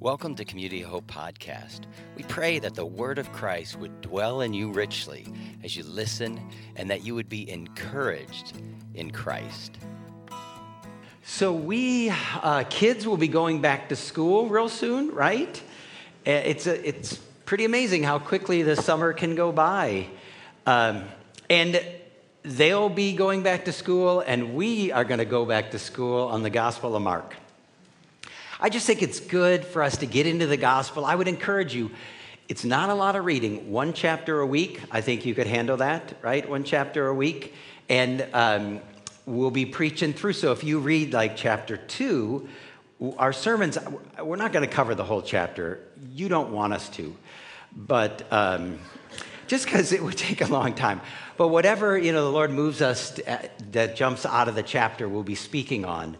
Welcome 0.00 0.34
to 0.36 0.46
Community 0.46 0.80
Hope 0.80 1.06
Podcast. 1.08 1.80
We 2.16 2.22
pray 2.22 2.58
that 2.60 2.74
the 2.74 2.86
word 2.86 3.18
of 3.18 3.30
Christ 3.34 3.78
would 3.78 4.00
dwell 4.00 4.40
in 4.40 4.54
you 4.54 4.72
richly 4.72 5.26
as 5.62 5.76
you 5.76 5.84
listen 5.84 6.40
and 6.74 6.88
that 6.88 7.04
you 7.04 7.14
would 7.14 7.28
be 7.28 7.50
encouraged 7.50 8.54
in 8.94 9.10
Christ. 9.10 9.76
So, 11.22 11.52
we 11.52 12.08
uh, 12.08 12.64
kids 12.70 13.06
will 13.06 13.18
be 13.18 13.28
going 13.28 13.60
back 13.60 13.90
to 13.90 13.96
school 13.96 14.48
real 14.48 14.70
soon, 14.70 15.10
right? 15.10 15.62
Uh, 16.26 16.30
It's, 16.30 16.66
a, 16.66 16.88
it's 16.88 17.18
pretty 17.44 17.66
amazing 17.66 18.02
how 18.02 18.18
quickly 18.18 18.62
the 18.62 18.76
summer 18.76 19.12
can 19.12 19.34
go 19.34 19.52
by. 19.52 20.06
Um, 20.64 21.04
and 21.50 21.78
they'll 22.42 22.88
be 22.88 23.12
going 23.12 23.42
back 23.42 23.66
to 23.66 23.72
school, 23.72 24.20
and 24.20 24.54
we 24.54 24.92
are 24.92 25.04
going 25.04 25.18
to 25.18 25.26
go 25.26 25.44
back 25.44 25.72
to 25.72 25.78
school 25.78 26.28
on 26.28 26.42
the 26.42 26.48
Gospel 26.48 26.96
of 26.96 27.02
Mark. 27.02 27.36
I 28.62 28.68
just 28.68 28.86
think 28.86 29.00
it's 29.00 29.20
good 29.20 29.64
for 29.64 29.82
us 29.82 29.96
to 29.98 30.06
get 30.06 30.26
into 30.26 30.46
the 30.46 30.58
gospel. 30.58 31.06
I 31.06 31.14
would 31.14 31.28
encourage 31.28 31.74
you, 31.74 31.90
it's 32.46 32.62
not 32.62 32.90
a 32.90 32.94
lot 32.94 33.16
of 33.16 33.24
reading, 33.24 33.70
one 33.70 33.94
chapter 33.94 34.40
a 34.40 34.46
week. 34.46 34.82
I 34.90 35.00
think 35.00 35.24
you 35.24 35.34
could 35.34 35.46
handle 35.46 35.78
that, 35.78 36.18
right? 36.20 36.46
One 36.46 36.62
chapter 36.62 37.06
a 37.06 37.14
week. 37.14 37.54
And 37.88 38.26
um, 38.34 38.80
we'll 39.24 39.50
be 39.50 39.64
preaching 39.64 40.12
through. 40.12 40.34
So 40.34 40.52
if 40.52 40.62
you 40.62 40.78
read 40.78 41.14
like 41.14 41.36
chapter 41.36 41.78
two, 41.78 42.50
our 43.16 43.32
sermons, 43.32 43.78
we're 44.22 44.36
not 44.36 44.52
going 44.52 44.68
to 44.68 44.74
cover 44.74 44.94
the 44.94 45.04
whole 45.04 45.22
chapter. 45.22 45.80
You 46.12 46.28
don't 46.28 46.52
want 46.52 46.74
us 46.74 46.88
to. 46.90 47.16
But. 47.74 48.30
Um, 48.30 48.78
just 49.46 49.64
because 49.64 49.90
it 49.90 50.00
would 50.00 50.16
take 50.28 50.42
a 50.42 50.46
long 50.46 50.74
time. 50.74 51.00
But 51.36 51.48
whatever 51.48 51.98
you 51.98 52.12
know, 52.12 52.22
the 52.22 52.30
Lord 52.30 52.52
moves 52.52 52.80
us 52.80 53.10
to, 53.12 53.32
uh, 53.32 53.48
that 53.72 53.96
jumps 53.96 54.24
out 54.24 54.46
of 54.46 54.54
the 54.54 54.62
chapter, 54.62 55.08
we'll 55.08 55.24
be 55.24 55.34
speaking 55.34 55.84
on. 55.84 56.16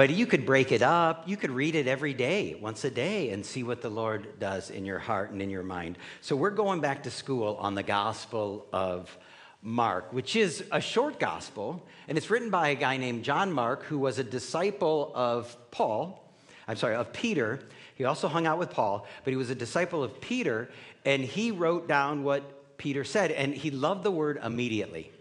But 0.00 0.08
you 0.08 0.24
could 0.24 0.46
break 0.46 0.72
it 0.72 0.80
up. 0.80 1.28
You 1.28 1.36
could 1.36 1.50
read 1.50 1.74
it 1.74 1.86
every 1.86 2.14
day, 2.14 2.56
once 2.58 2.84
a 2.84 2.90
day, 2.90 3.28
and 3.32 3.44
see 3.44 3.62
what 3.62 3.82
the 3.82 3.90
Lord 3.90 4.40
does 4.40 4.70
in 4.70 4.86
your 4.86 4.98
heart 4.98 5.30
and 5.30 5.42
in 5.42 5.50
your 5.50 5.62
mind. 5.62 5.98
So 6.22 6.34
we're 6.36 6.48
going 6.48 6.80
back 6.80 7.02
to 7.02 7.10
school 7.10 7.58
on 7.60 7.74
the 7.74 7.82
Gospel 7.82 8.64
of 8.72 9.14
Mark, 9.60 10.10
which 10.14 10.36
is 10.36 10.64
a 10.72 10.80
short 10.80 11.20
gospel, 11.20 11.86
and 12.08 12.16
it's 12.16 12.30
written 12.30 12.48
by 12.48 12.68
a 12.68 12.76
guy 12.76 12.96
named 12.96 13.24
John 13.24 13.52
Mark, 13.52 13.82
who 13.82 13.98
was 13.98 14.18
a 14.18 14.24
disciple 14.24 15.12
of 15.14 15.54
Paul. 15.70 16.32
I'm 16.66 16.76
sorry, 16.76 16.94
of 16.94 17.12
Peter. 17.12 17.60
He 17.94 18.06
also 18.06 18.26
hung 18.26 18.46
out 18.46 18.58
with 18.58 18.70
Paul, 18.70 19.06
but 19.24 19.32
he 19.32 19.36
was 19.36 19.50
a 19.50 19.54
disciple 19.54 20.02
of 20.02 20.18
Peter, 20.18 20.70
and 21.04 21.22
he 21.22 21.50
wrote 21.50 21.88
down 21.88 22.24
what 22.24 22.78
Peter 22.78 23.04
said, 23.04 23.32
and 23.32 23.52
he 23.52 23.70
loved 23.70 24.04
the 24.04 24.10
word 24.10 24.40
immediately. 24.42 25.12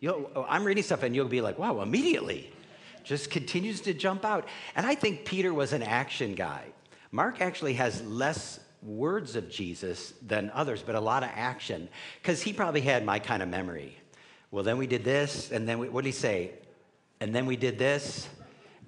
You'll, 0.00 0.30
oh, 0.36 0.44
I'm 0.50 0.64
reading 0.64 0.84
stuff, 0.84 1.02
and 1.02 1.16
you'll 1.16 1.28
be 1.28 1.40
like, 1.40 1.58
wow, 1.58 1.80
immediately 1.80 2.50
just 3.04 3.30
continues 3.30 3.80
to 3.82 3.94
jump 3.94 4.24
out. 4.24 4.48
And 4.74 4.86
I 4.86 4.94
think 4.94 5.24
Peter 5.24 5.54
was 5.54 5.72
an 5.72 5.82
action 5.82 6.34
guy. 6.34 6.64
Mark 7.12 7.40
actually 7.40 7.74
has 7.74 8.02
less 8.02 8.58
words 8.82 9.36
of 9.36 9.48
Jesus 9.48 10.12
than 10.26 10.50
others, 10.54 10.82
but 10.82 10.94
a 10.94 11.00
lot 11.00 11.22
of 11.22 11.30
action, 11.34 11.88
because 12.20 12.42
he 12.42 12.52
probably 12.52 12.80
had 12.80 13.04
my 13.04 13.18
kind 13.18 13.42
of 13.42 13.48
memory. 13.48 13.96
Well, 14.50 14.64
then 14.64 14.78
we 14.78 14.86
did 14.86 15.04
this, 15.04 15.50
and 15.50 15.68
then 15.68 15.78
we, 15.78 15.88
what 15.88 16.04
did 16.04 16.08
he 16.08 16.12
say? 16.12 16.52
And 17.20 17.34
then 17.34 17.46
we 17.46 17.56
did 17.56 17.78
this, 17.78 18.28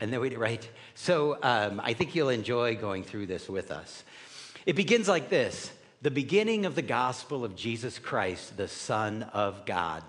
and 0.00 0.12
then 0.12 0.20
we 0.20 0.28
did, 0.28 0.39
right? 0.39 0.69
So 0.95 1.39
um, 1.42 1.80
I 1.83 1.92
think 1.92 2.14
you'll 2.14 2.28
enjoy 2.28 2.77
going 2.77 3.05
through 3.05 3.27
this 3.27 3.48
with 3.48 3.70
us. 3.70 4.05
It 4.67 4.77
begins 4.77 5.08
like 5.08 5.28
this 5.28 5.70
the 6.03 6.11
beginning 6.11 6.67
of 6.67 6.75
the 6.75 6.83
gospel 6.83 7.45
of 7.45 7.56
Jesus 7.56 7.98
Christ, 7.98 8.56
the 8.56 8.69
Son 8.69 9.23
of 9.33 9.64
God, 9.64 10.03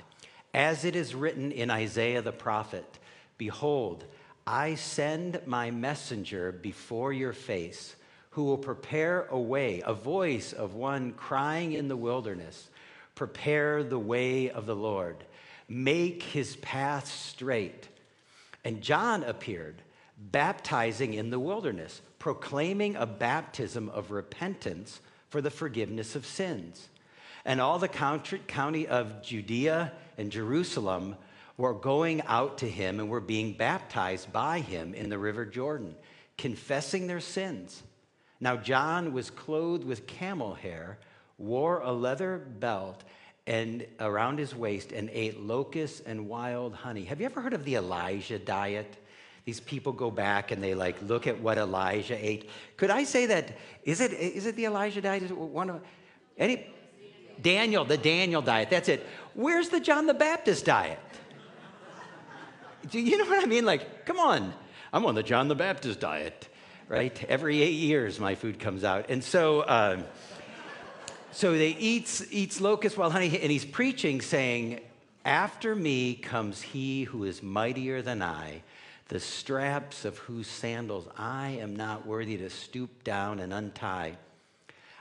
as 0.54 0.84
it 0.84 0.96
is 0.96 1.16
written 1.16 1.52
in 1.52 1.72
Isaiah 1.72 2.22
the 2.22 2.32
prophet. 2.32 2.97
Behold, 3.38 4.06
I 4.46 4.76
send 4.76 5.42
my 5.46 5.72
messenger 5.72 6.52
before 6.52 7.12
your 7.12 7.34
face, 7.34 7.96
who 8.32 8.46
will 8.46 8.58
prepare 8.58 9.26
a 9.30 9.40
way, 9.40 9.82
a 9.86 9.94
voice 9.94 10.54
of 10.54 10.74
one 10.74 11.12
crying 11.14 11.74
in 11.74 11.88
the 11.88 11.98
wilderness, 11.98 12.70
prepare 13.16 13.84
the 13.84 14.00
way 14.00 14.50
of 14.50 14.66
the 14.66 14.76
Lord, 14.76 15.26
make 15.68 16.24
his 16.24 16.56
path 16.58 17.08
straight. 17.08 17.90
And 18.64 18.82
John 18.82 19.24
appeared, 19.24 19.82
baptizing 20.18 21.14
in 21.14 21.30
the 21.30 21.40
wilderness, 21.40 22.02
proclaiming 22.20 22.96
a 22.96 23.06
baptism 23.06 23.90
of 23.90 24.12
repentance 24.12 25.02
for 25.30 25.42
the 25.42 25.52
forgiveness 25.52 26.16
of 26.16 26.26
sins. 26.26 26.88
And 27.44 27.62
all 27.62 27.80
the 27.80 27.88
county 27.88 28.88
of 28.88 29.22
Judea 29.22 29.94
and 30.18 30.32
Jerusalem 30.32 31.16
were 31.58 31.74
going 31.74 32.22
out 32.24 32.60
to 32.60 32.70
him 32.70 33.00
and 33.00 33.10
were 33.10 33.20
being 33.20 33.54
baptized 33.54 34.32
by 34.32 34.60
him 34.60 34.94
in 34.94 35.10
the 35.10 35.18
river 35.18 35.46
Jordan, 35.46 35.96
confessing 36.38 37.08
their 37.08 37.20
sins. 37.20 37.84
Now, 38.40 38.56
John 38.56 39.14
was 39.14 39.32
clothed 39.32 39.84
with 39.84 40.06
camel 40.06 40.54
hair, 40.54 41.00
wore 41.40 41.80
a 41.80 41.92
leather 41.92 42.38
belt 42.38 43.04
and 43.48 43.86
around 44.00 44.38
his 44.38 44.54
waist, 44.54 44.92
and 44.92 45.10
ate 45.12 45.40
locusts 45.40 46.02
and 46.06 46.28
wild 46.28 46.76
honey. 46.76 47.06
Have 47.06 47.20
you 47.20 47.26
ever 47.26 47.42
heard 47.42 47.54
of 47.54 47.64
the 47.64 47.76
Elijah 47.76 48.38
diet? 48.38 48.98
These 49.46 49.62
people 49.62 49.94
go 49.94 50.12
back 50.12 50.52
and 50.52 50.62
they 50.62 50.76
like 50.76 51.02
look 51.02 51.26
at 51.26 51.40
what 51.40 51.58
Elijah 51.58 52.18
ate. 52.20 52.50
Could 52.76 52.92
I 52.92 53.06
say 53.06 53.28
that? 53.28 53.58
Is 53.84 54.02
it, 54.02 54.12
is 54.12 54.46
it 54.46 54.58
the 54.58 54.66
Elijah 54.66 55.02
diet? 55.02 55.24
Is 55.24 55.32
it 55.32 55.38
one 55.38 55.70
of 55.70 55.82
any 56.38 56.68
Daniel, 57.42 57.86
the 57.86 57.98
Daniel 57.98 58.42
diet. 58.42 58.70
That's 58.70 58.90
it. 58.90 59.06
Where's 59.34 59.70
the 59.70 59.80
John 59.80 60.08
the 60.08 60.14
Baptist 60.14 60.66
diet? 60.66 61.00
Do 62.90 63.00
you 63.00 63.18
know 63.18 63.26
what 63.26 63.44
I 63.44 63.48
mean? 63.48 63.66
Like, 63.66 64.06
come 64.06 64.20
on. 64.20 64.54
I'm 64.94 65.06
on 65.06 65.16
the 65.16 65.24
John 65.24 65.48
the 65.48 65.56
Baptist 65.56 66.00
diet, 66.00 66.48
right? 66.88 67.24
Every 67.26 67.62
eight 67.62 67.76
years, 67.76 68.20
my 68.20 68.36
food 68.36 68.60
comes 68.60 68.84
out. 68.84 69.10
And 69.10 69.24
so, 69.24 69.68
um, 69.68 70.06
so 71.32 71.58
they 71.58 71.72
eats, 71.72 72.24
eats 72.32 72.62
locust 72.62 72.98
wild 72.98 73.12
honey, 73.12 73.38
and 73.42 73.52
he's 73.52 73.66
preaching 73.66 74.22
saying, 74.22 74.80
After 75.26 75.76
me 75.76 76.16
comes 76.16 76.62
he 76.62 77.04
who 77.04 77.26
is 77.26 77.44
mightier 77.44 78.02
than 78.02 78.22
I, 78.22 78.62
the 79.10 79.20
straps 79.20 80.06
of 80.06 80.18
whose 80.20 80.48
sandals 80.48 81.08
I 81.18 81.58
am 81.62 81.76
not 81.76 82.06
worthy 82.06 82.38
to 82.38 82.50
stoop 82.50 83.04
down 83.04 83.40
and 83.40 83.54
untie. 83.54 84.18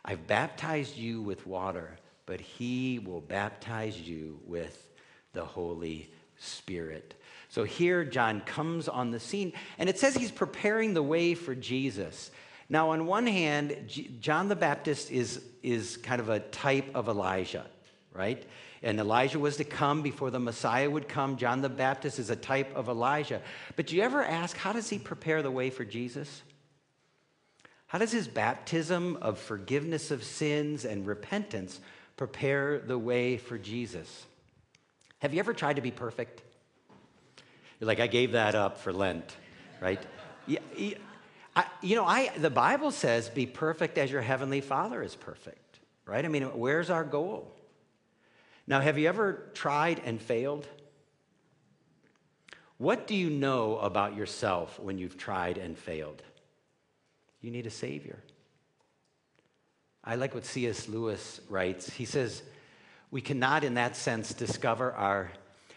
I've 0.04 0.26
baptized 0.26 0.96
you 0.96 1.22
with 1.22 1.46
water, 1.46 1.96
but 2.24 2.40
he 2.40 2.98
will 2.98 3.20
baptize 3.20 4.00
you 4.00 4.40
with 4.46 4.88
the 5.32 5.44
Holy 5.44 6.10
Spirit. 6.38 7.14
So 7.56 7.64
here, 7.64 8.04
John 8.04 8.42
comes 8.42 8.86
on 8.86 9.12
the 9.12 9.18
scene, 9.18 9.54
and 9.78 9.88
it 9.88 9.98
says 9.98 10.14
he's 10.14 10.30
preparing 10.30 10.92
the 10.92 11.02
way 11.02 11.32
for 11.32 11.54
Jesus. 11.54 12.30
Now, 12.68 12.90
on 12.90 13.06
one 13.06 13.26
hand, 13.26 13.90
John 14.20 14.48
the 14.48 14.54
Baptist 14.54 15.10
is, 15.10 15.40
is 15.62 15.96
kind 15.96 16.20
of 16.20 16.28
a 16.28 16.40
type 16.40 16.94
of 16.94 17.08
Elijah, 17.08 17.64
right? 18.12 18.44
And 18.82 19.00
Elijah 19.00 19.38
was 19.38 19.56
to 19.56 19.64
come 19.64 20.02
before 20.02 20.30
the 20.30 20.38
Messiah 20.38 20.90
would 20.90 21.08
come. 21.08 21.38
John 21.38 21.62
the 21.62 21.70
Baptist 21.70 22.18
is 22.18 22.28
a 22.28 22.36
type 22.36 22.76
of 22.76 22.90
Elijah. 22.90 23.40
But 23.74 23.86
do 23.86 23.96
you 23.96 24.02
ever 24.02 24.22
ask, 24.22 24.54
how 24.58 24.74
does 24.74 24.90
he 24.90 24.98
prepare 24.98 25.40
the 25.40 25.50
way 25.50 25.70
for 25.70 25.86
Jesus? 25.86 26.42
How 27.86 27.96
does 27.96 28.12
his 28.12 28.28
baptism 28.28 29.16
of 29.22 29.38
forgiveness 29.38 30.10
of 30.10 30.24
sins 30.24 30.84
and 30.84 31.06
repentance 31.06 31.80
prepare 32.18 32.80
the 32.80 32.98
way 32.98 33.38
for 33.38 33.56
Jesus? 33.56 34.26
Have 35.20 35.32
you 35.32 35.40
ever 35.40 35.54
tried 35.54 35.76
to 35.76 35.82
be 35.82 35.90
perfect? 35.90 36.42
You're 37.78 37.86
like, 37.86 38.00
I 38.00 38.06
gave 38.06 38.32
that 38.32 38.54
up 38.54 38.78
for 38.78 38.92
Lent, 38.92 39.36
right? 39.80 40.00
yeah, 40.46 40.60
I, 41.54 41.64
you 41.80 41.96
know, 41.96 42.04
I, 42.04 42.30
the 42.36 42.50
Bible 42.50 42.90
says, 42.90 43.28
be 43.28 43.46
perfect 43.46 43.98
as 43.98 44.10
your 44.10 44.20
heavenly 44.20 44.60
Father 44.60 45.02
is 45.02 45.14
perfect, 45.14 45.80
right? 46.04 46.24
I 46.24 46.28
mean, 46.28 46.44
where's 46.44 46.90
our 46.90 47.04
goal? 47.04 47.50
Now, 48.66 48.80
have 48.80 48.98
you 48.98 49.08
ever 49.08 49.50
tried 49.54 50.00
and 50.04 50.20
failed? 50.20 50.66
What 52.78 53.06
do 53.06 53.14
you 53.14 53.30
know 53.30 53.78
about 53.78 54.16
yourself 54.16 54.78
when 54.78 54.98
you've 54.98 55.16
tried 55.16 55.56
and 55.56 55.78
failed? 55.78 56.22
You 57.40 57.50
need 57.50 57.66
a 57.66 57.70
Savior. 57.70 58.18
I 60.04 60.16
like 60.16 60.34
what 60.34 60.44
C.S. 60.44 60.88
Lewis 60.88 61.40
writes. 61.48 61.90
He 61.90 62.04
says, 62.04 62.42
We 63.10 63.20
cannot, 63.20 63.64
in 63.64 63.74
that 63.74 63.96
sense, 63.96 64.34
discover 64.34 64.92
our 64.92 65.30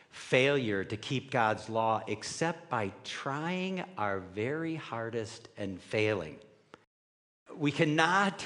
failure 0.09 0.83
to 0.83 0.97
keep 0.97 1.31
God's 1.31 1.69
law 1.69 2.01
except 2.07 2.69
by 2.69 2.91
trying 3.03 3.83
our 3.97 4.19
very 4.19 4.75
hardest 4.75 5.47
and 5.57 5.81
failing. 5.81 6.37
We 7.55 7.71
cannot, 7.71 8.45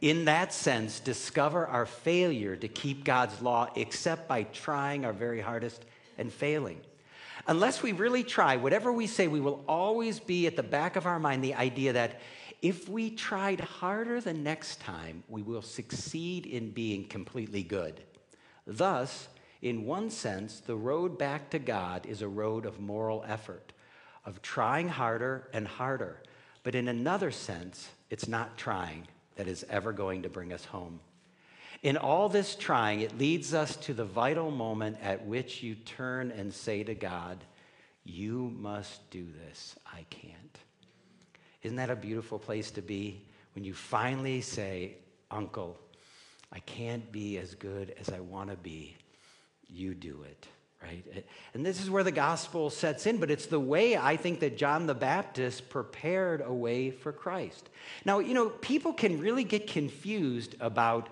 in 0.00 0.26
that 0.26 0.52
sense, 0.52 1.00
discover 1.00 1.66
our 1.66 1.86
failure 1.86 2.56
to 2.56 2.68
keep 2.68 3.04
God's 3.04 3.40
law 3.42 3.68
except 3.74 4.28
by 4.28 4.44
trying 4.44 5.04
our 5.04 5.12
very 5.12 5.40
hardest 5.40 5.84
and 6.18 6.32
failing. 6.32 6.80
Unless 7.46 7.82
we 7.82 7.92
really 7.92 8.22
try, 8.22 8.56
whatever 8.56 8.92
we 8.92 9.06
say, 9.06 9.26
we 9.26 9.40
will 9.40 9.64
always 9.66 10.20
be 10.20 10.46
at 10.46 10.56
the 10.56 10.62
back 10.62 10.96
of 10.96 11.06
our 11.06 11.18
mind 11.18 11.42
the 11.42 11.54
idea 11.54 11.92
that 11.94 12.20
if 12.62 12.88
we 12.88 13.10
tried 13.10 13.60
harder 13.60 14.20
the 14.20 14.34
next 14.34 14.80
time, 14.80 15.22
we 15.28 15.40
will 15.42 15.62
succeed 15.62 16.44
in 16.44 16.70
being 16.70 17.04
completely 17.04 17.62
good. 17.62 18.02
Thus, 18.66 19.28
in 19.62 19.84
one 19.84 20.10
sense, 20.10 20.60
the 20.60 20.76
road 20.76 21.18
back 21.18 21.50
to 21.50 21.58
God 21.58 22.06
is 22.06 22.22
a 22.22 22.28
road 22.28 22.64
of 22.64 22.80
moral 22.80 23.24
effort, 23.26 23.72
of 24.24 24.40
trying 24.42 24.88
harder 24.88 25.48
and 25.52 25.66
harder, 25.66 26.22
But 26.62 26.74
in 26.74 26.88
another 26.88 27.30
sense, 27.30 27.88
it's 28.10 28.28
not 28.28 28.58
trying 28.58 29.08
that 29.36 29.48
is 29.48 29.64
ever 29.70 29.92
going 29.94 30.22
to 30.24 30.28
bring 30.28 30.52
us 30.52 30.66
home. 30.66 31.00
In 31.82 31.96
all 31.96 32.28
this 32.28 32.54
trying, 32.54 33.00
it 33.00 33.16
leads 33.16 33.54
us 33.54 33.76
to 33.76 33.94
the 33.94 34.04
vital 34.04 34.50
moment 34.50 34.98
at 35.02 35.24
which 35.24 35.62
you 35.62 35.74
turn 35.74 36.30
and 36.30 36.52
say 36.52 36.84
to 36.84 36.94
God, 36.94 37.38
You 38.04 38.52
must 38.58 39.08
do 39.10 39.26
this. 39.46 39.76
I 39.86 40.04
can't. 40.10 40.58
Isn't 41.62 41.76
that 41.76 41.88
a 41.88 41.96
beautiful 41.96 42.38
place 42.38 42.70
to 42.72 42.82
be? 42.82 43.22
When 43.54 43.64
you 43.64 43.72
finally 43.72 44.42
say, 44.42 44.96
Uncle, 45.30 45.78
I 46.52 46.58
can't 46.60 47.10
be 47.10 47.38
as 47.38 47.54
good 47.54 47.94
as 47.98 48.10
I 48.10 48.20
want 48.20 48.50
to 48.50 48.56
be. 48.56 48.96
You 49.70 49.94
do 49.94 50.22
it 50.22 50.48
right? 50.82 51.24
And 51.54 51.64
this 51.64 51.82
is 51.82 51.90
where 51.90 52.04
the 52.04 52.12
gospel 52.12 52.70
sets 52.70 53.06
in, 53.06 53.18
but 53.18 53.30
it's 53.30 53.46
the 53.46 53.60
way 53.60 53.96
I 53.96 54.16
think 54.16 54.40
that 54.40 54.56
John 54.56 54.86
the 54.86 54.94
Baptist 54.94 55.68
prepared 55.68 56.42
a 56.44 56.52
way 56.52 56.90
for 56.90 57.12
Christ. 57.12 57.68
Now, 58.04 58.18
you 58.18 58.34
know, 58.34 58.48
people 58.48 58.92
can 58.92 59.20
really 59.20 59.44
get 59.44 59.66
confused 59.66 60.56
about 60.60 61.08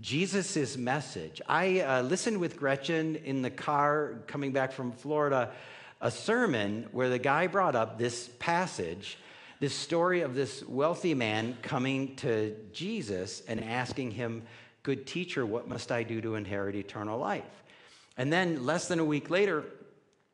Jesus' 0.00 0.76
message. 0.76 1.40
I 1.48 1.80
uh, 1.80 2.02
listened 2.02 2.38
with 2.38 2.58
Gretchen 2.58 3.16
in 3.16 3.40
the 3.40 3.50
car 3.50 4.16
coming 4.26 4.52
back 4.52 4.72
from 4.72 4.92
Florida, 4.92 5.50
a 6.00 6.10
sermon 6.10 6.86
where 6.92 7.08
the 7.08 7.18
guy 7.18 7.46
brought 7.46 7.74
up 7.74 7.96
this 7.96 8.28
passage, 8.38 9.16
this 9.60 9.74
story 9.74 10.20
of 10.20 10.34
this 10.34 10.62
wealthy 10.68 11.14
man 11.14 11.56
coming 11.62 12.14
to 12.16 12.54
Jesus 12.74 13.42
and 13.48 13.64
asking 13.64 14.10
him, 14.10 14.42
Good 14.82 15.06
teacher, 15.06 15.44
what 15.44 15.66
must 15.66 15.90
I 15.90 16.04
do 16.04 16.20
to 16.20 16.34
inherit 16.36 16.76
eternal 16.76 17.18
life? 17.18 17.42
And 18.16 18.32
then 18.32 18.64
less 18.64 18.88
than 18.88 18.98
a 18.98 19.04
week 19.04 19.30
later, 19.30 19.64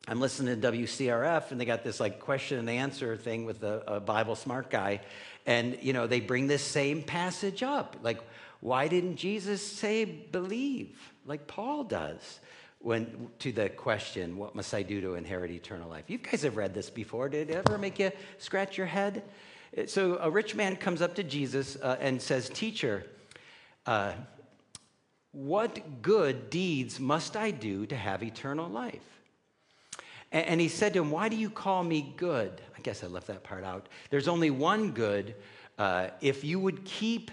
I'm 0.09 0.21
listening 0.21 0.61
to 0.61 0.73
WCRF, 0.73 1.53
and 1.53 1.61
they 1.61 1.65
got 1.65 1.85
this 1.85 2.01
like 2.01 2.19
question 2.19 2.59
and 2.59 2.69
answer 2.69 3.17
thing 3.17 3.45
with 3.45 3.63
a, 3.63 3.83
a, 3.87 4.01
Bible 4.01 4.35
smart 4.35 4.69
guy, 4.69 5.01
and 5.47 5.79
you 5.81 5.93
know 5.93 6.09
they 6.09 6.19
bring 6.21 6.49
this 6.49 6.63
same 6.63 7.03
passage 7.03 7.63
up. 7.63 7.97
Like, 8.03 8.21
why 8.61 8.89
didn't 8.89 9.17
Jesus 9.17 9.65
say 9.65 10.05
believe 10.05 10.99
like 11.25 11.47
Paul 11.47 11.85
does? 11.85 12.41
When 12.81 13.29
to 13.39 13.53
the 13.53 13.69
question, 13.69 14.37
what 14.37 14.57
must 14.57 14.75
I 14.75 14.83
do 14.83 15.01
to 15.03 15.15
inherit 15.15 15.53
eternal 15.53 15.89
life? 15.89 16.07
You 16.09 16.19
guys 16.19 16.43
have 16.43 16.57
read 16.57 16.75
this 16.75 16.91
before. 16.91 17.29
Did 17.29 17.49
it 17.49 17.65
ever 17.65 17.79
make 17.79 18.01
you 18.01 18.11
scratch 18.39 18.77
your 18.77 18.89
head? 18.89 19.23
So 19.87 20.19
a 20.21 20.29
rich 20.29 20.57
man 20.57 20.75
comes 20.75 21.01
up 21.01 21.15
to 21.15 21.23
Jesus 21.23 21.77
uh, 21.81 21.97
and 22.01 22.21
says, 22.21 22.49
"Teacher." 22.49 23.07
Uh, 23.87 24.13
what 25.33 26.03
good 26.03 26.51
deeds 26.51 27.01
must 27.01 27.37
I 27.37 27.51
do 27.51 27.87
to 27.87 27.97
have 27.97 28.23
eternal 28.23 28.69
life? 28.69 29.01
And, 30.31 30.63
he 30.63 30.69
said 30.69 30.95
to 30.95 31.01
him, 31.01 31.11
Why 31.11 31.29
do 31.29 31.37
you 31.37 31.51
call 31.51 31.85
me 31.85 32.15
good? 32.17 32.63
I 32.77 32.81
guess 32.81 33.05
I 33.05 33.07
left 33.07 33.27
that 33.27 33.43
part 33.43 33.65
out. 33.65 33.89
There's 34.09 34.29
only 34.29 34.51
one 34.51 34.93
good. 34.93 35.35
Uh, 35.79 36.09
if 36.23 36.43
you 36.43 36.59
would 36.59 36.85
keep, 36.85 37.31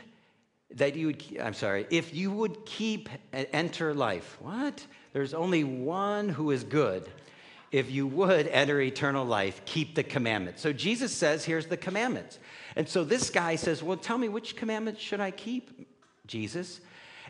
that 0.71 0.95
you 0.95 1.07
would, 1.07 1.23
I'm 1.41 1.53
sorry, 1.53 1.87
if 1.89 2.13
you 2.13 2.29
would 2.31 2.65
keep 2.65 3.07
enter 3.31 3.93
life. 3.93 4.37
What? 4.41 4.85
There's 5.13 5.33
only 5.33 5.63
one 5.63 6.27
who 6.27 6.51
is 6.51 6.65
good. 6.65 7.09
If 7.71 7.89
you 7.89 8.05
would 8.07 8.47
enter 8.47 8.81
eternal 8.81 9.25
life, 9.25 9.61
keep 9.63 9.95
the 9.95 10.03
commandments. 10.03 10.61
So 10.61 10.73
Jesus 10.73 11.15
says, 11.15 11.45
Here's 11.45 11.67
the 11.67 11.77
commandments. 11.77 12.39
And 12.75 12.87
so 12.87 13.05
this 13.05 13.29
guy 13.29 13.55
says, 13.55 13.81
Well, 13.81 13.97
tell 13.97 14.17
me, 14.17 14.27
which 14.27 14.57
commandments 14.57 14.99
should 14.99 15.21
I 15.21 15.31
keep, 15.31 15.87
Jesus? 16.27 16.81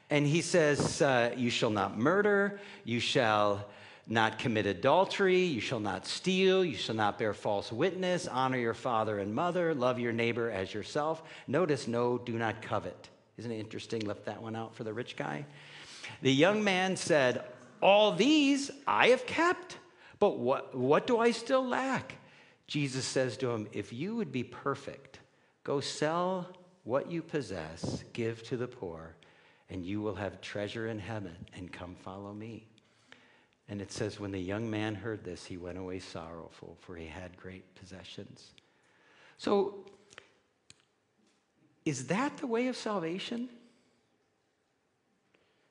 And 0.10 0.26
he 0.26 0.42
says, 0.42 1.02
uh, 1.02 1.34
You 1.38 1.50
shall 1.50 1.70
not 1.70 1.98
murder, 1.98 2.60
you 2.84 3.00
shall 3.00 3.66
not 4.08 4.40
commit 4.40 4.66
adultery, 4.66 5.44
you 5.44 5.62
shall 5.62 5.80
not 5.80 6.06
steal, 6.08 6.66
you 6.66 6.76
shall 6.76 6.96
not 6.96 7.20
bear 7.20 7.34
false 7.34 7.72
witness, 7.72 8.28
honor 8.28 8.58
your 8.58 8.74
father 8.74 9.20
and 9.20 9.34
mother, 9.34 9.76
love 9.76 10.00
your 10.00 10.12
neighbor 10.12 10.50
as 10.50 10.74
yourself. 10.74 11.22
Notice, 11.48 11.88
no, 11.88 12.18
do 12.18 12.34
not 12.34 12.62
covet. 12.62 13.10
Isn't 13.38 13.52
it 13.52 13.60
interesting? 13.60 14.02
Left 14.02 14.26
that 14.26 14.42
one 14.42 14.56
out 14.56 14.76
for 14.76 14.84
the 14.84 14.94
rich 14.94 15.16
guy. 15.16 15.46
The 16.24 16.34
young 16.34 16.64
man 16.64 16.98
said, 16.98 17.44
All 17.82 18.12
these 18.12 18.72
I 18.88 19.10
have 19.10 19.28
kept, 19.28 19.78
but 20.18 20.40
what, 20.40 20.76
what 20.76 21.06
do 21.06 21.20
I 21.20 21.30
still 21.30 21.66
lack? 21.66 22.16
Jesus 22.66 23.06
says 23.06 23.38
to 23.38 23.52
him, 23.52 23.68
If 23.72 23.94
you 23.94 24.16
would 24.16 24.32
be 24.32 24.44
perfect, 24.44 25.20
go 25.64 25.80
sell 25.80 26.48
what 26.84 27.12
you 27.12 27.22
possess, 27.22 28.04
give 28.14 28.42
to 28.44 28.58
the 28.58 28.68
poor 28.68 29.16
and 29.70 29.86
you 29.86 30.02
will 30.02 30.16
have 30.16 30.42
treasure 30.42 30.88
in 30.88 31.00
heaven, 31.00 31.36
and 31.56 31.72
come 31.72 31.96
follow 31.96 32.34
me. 32.34 32.66
And 33.68 33.82
it 33.82 33.92
says, 33.92 34.20
when 34.20 34.32
the 34.32 34.40
young 34.40 34.70
man 34.70 34.96
heard 34.96 35.24
this, 35.24 35.46
he 35.46 35.58
went 35.58 35.78
away 35.78 36.00
sorrowful, 36.00 36.76
for 36.80 36.96
he 36.96 37.06
had 37.06 37.38
great 37.38 37.76
possessions. 37.76 38.52
So, 39.38 39.86
is 41.86 42.08
that 42.08 42.38
the 42.38 42.48
way 42.48 42.68
of 42.68 42.76
salvation? 42.76 43.48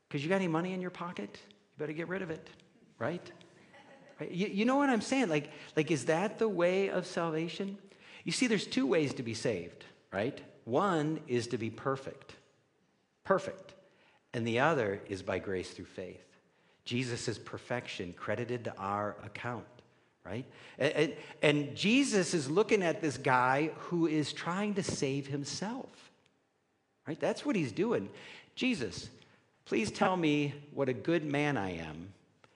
Because 0.08 0.22
you 0.22 0.28
got 0.28 0.36
any 0.36 0.48
money 0.48 0.72
in 0.72 0.80
your 0.80 0.90
pocket? 0.90 1.38
You 1.42 1.78
better 1.78 1.92
get 1.92 2.08
rid 2.08 2.22
of 2.22 2.30
it, 2.30 2.48
right? 3.00 3.30
right? 4.20 4.30
You, 4.30 4.46
you 4.46 4.64
know 4.64 4.76
what 4.76 4.90
I'm 4.90 5.00
saying? 5.00 5.28
Like, 5.28 5.50
like, 5.74 5.90
is 5.90 6.04
that 6.04 6.38
the 6.38 6.48
way 6.48 6.88
of 6.88 7.04
salvation? 7.04 7.76
You 8.22 8.30
see, 8.30 8.46
there's 8.46 8.66
two 8.66 8.86
ways 8.86 9.12
to 9.14 9.24
be 9.24 9.34
saved, 9.34 9.84
right? 10.12 10.40
One 10.64 11.18
is 11.26 11.48
to 11.48 11.58
be 11.58 11.68
perfect. 11.68 12.36
Perfect 13.24 13.74
and 14.34 14.46
the 14.46 14.60
other 14.60 15.00
is 15.08 15.22
by 15.22 15.38
grace 15.38 15.70
through 15.70 15.86
faith. 15.86 16.24
Jesus' 16.84 17.38
perfection 17.38 18.14
credited 18.14 18.64
to 18.64 18.76
our 18.78 19.16
account, 19.24 19.66
right? 20.24 20.46
And, 20.78 20.92
and, 20.92 21.12
and, 21.42 21.76
Jesus 21.76 22.32
is 22.32 22.50
looking 22.50 22.82
at 22.82 23.02
this 23.02 23.18
guy 23.18 23.70
who 23.76 24.06
is 24.06 24.32
trying 24.32 24.74
to 24.74 24.82
save 24.82 25.26
himself, 25.26 26.10
right? 27.06 27.20
That's 27.20 27.44
what 27.44 27.56
he's 27.56 27.72
doing. 27.72 28.08
Jesus, 28.54 29.10
please 29.66 29.90
tell 29.90 30.16
me 30.16 30.54
what 30.72 30.88
a 30.88 30.94
good 30.94 31.24
man 31.24 31.56
I 31.56 31.76
am 31.76 32.12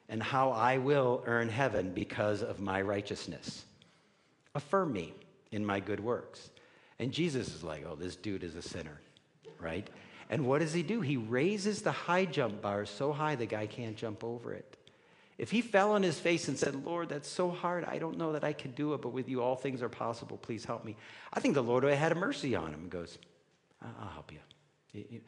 and 0.08 0.22
how 0.22 0.50
I 0.50 0.78
will 0.78 1.22
earn 1.26 1.48
heaven 1.48 1.92
because 1.92 2.42
of 2.42 2.58
my 2.58 2.80
righteousness. 2.80 3.64
Affirm 4.54 4.92
me 4.92 5.14
in 5.50 5.64
my 5.64 5.80
good 5.80 6.00
works. 6.00 6.50
And 6.98 7.12
Jesus 7.12 7.54
is 7.54 7.62
like, 7.62 7.84
oh, 7.86 7.96
this 7.96 8.16
dude 8.16 8.44
is 8.44 8.54
a 8.54 8.62
sinner, 8.62 9.00
right? 9.58 9.88
And 10.32 10.46
what 10.46 10.62
does 10.62 10.72
he 10.72 10.82
do? 10.82 11.02
He 11.02 11.18
raises 11.18 11.82
the 11.82 11.92
high 11.92 12.24
jump 12.24 12.62
bar 12.62 12.86
so 12.86 13.12
high 13.12 13.34
the 13.34 13.44
guy 13.44 13.66
can't 13.66 13.94
jump 13.94 14.24
over 14.24 14.54
it. 14.54 14.78
If 15.36 15.50
he 15.50 15.60
fell 15.60 15.92
on 15.92 16.02
his 16.02 16.18
face 16.18 16.48
and 16.48 16.58
said, 16.58 16.86
Lord, 16.86 17.10
that's 17.10 17.28
so 17.28 17.50
hard, 17.50 17.84
I 17.84 17.98
don't 17.98 18.16
know 18.16 18.32
that 18.32 18.42
I 18.42 18.54
can 18.54 18.70
do 18.70 18.94
it, 18.94 19.02
but 19.02 19.10
with 19.10 19.28
you 19.28 19.42
all 19.42 19.56
things 19.56 19.82
are 19.82 19.90
possible, 19.90 20.38
please 20.38 20.64
help 20.64 20.86
me. 20.86 20.96
I 21.34 21.40
think 21.40 21.52
the 21.52 21.62
Lord 21.62 21.84
had 21.84 22.12
a 22.12 22.14
mercy 22.14 22.56
on 22.56 22.68
him 22.68 22.80
and 22.80 22.90
goes, 22.90 23.18
I'll 23.82 24.08
help 24.08 24.32
you. 24.32 25.20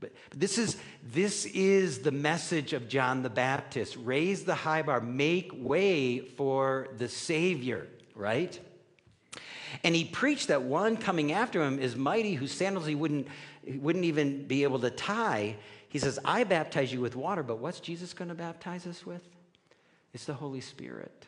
But 0.00 0.12
this 0.34 0.56
is, 0.56 0.78
this 1.02 1.44
is 1.44 1.98
the 1.98 2.12
message 2.12 2.72
of 2.72 2.88
John 2.88 3.22
the 3.22 3.28
Baptist. 3.28 3.98
Raise 3.98 4.44
the 4.44 4.54
high 4.54 4.80
bar, 4.80 5.02
make 5.02 5.50
way 5.54 6.20
for 6.20 6.88
the 6.96 7.08
Savior, 7.08 7.86
right? 8.14 8.58
And 9.84 9.94
he 9.94 10.04
preached 10.04 10.48
that 10.48 10.62
one 10.62 10.96
coming 10.96 11.32
after 11.32 11.62
him 11.62 11.78
is 11.78 11.96
mighty, 11.96 12.34
whose 12.34 12.52
sandals 12.52 12.86
he 12.86 12.94
wouldn't 12.94 13.28
wouldn't 13.76 14.04
even 14.04 14.46
be 14.46 14.62
able 14.62 14.78
to 14.80 14.90
tie. 14.90 15.56
He 15.88 15.98
says, 15.98 16.18
I 16.24 16.44
baptize 16.44 16.92
you 16.92 17.00
with 17.00 17.16
water, 17.16 17.42
but 17.42 17.58
what's 17.58 17.80
Jesus 17.80 18.12
going 18.12 18.28
to 18.28 18.34
baptize 18.34 18.86
us 18.86 19.04
with? 19.06 19.22
It's 20.12 20.24
the 20.24 20.34
Holy 20.34 20.60
Spirit. 20.60 21.26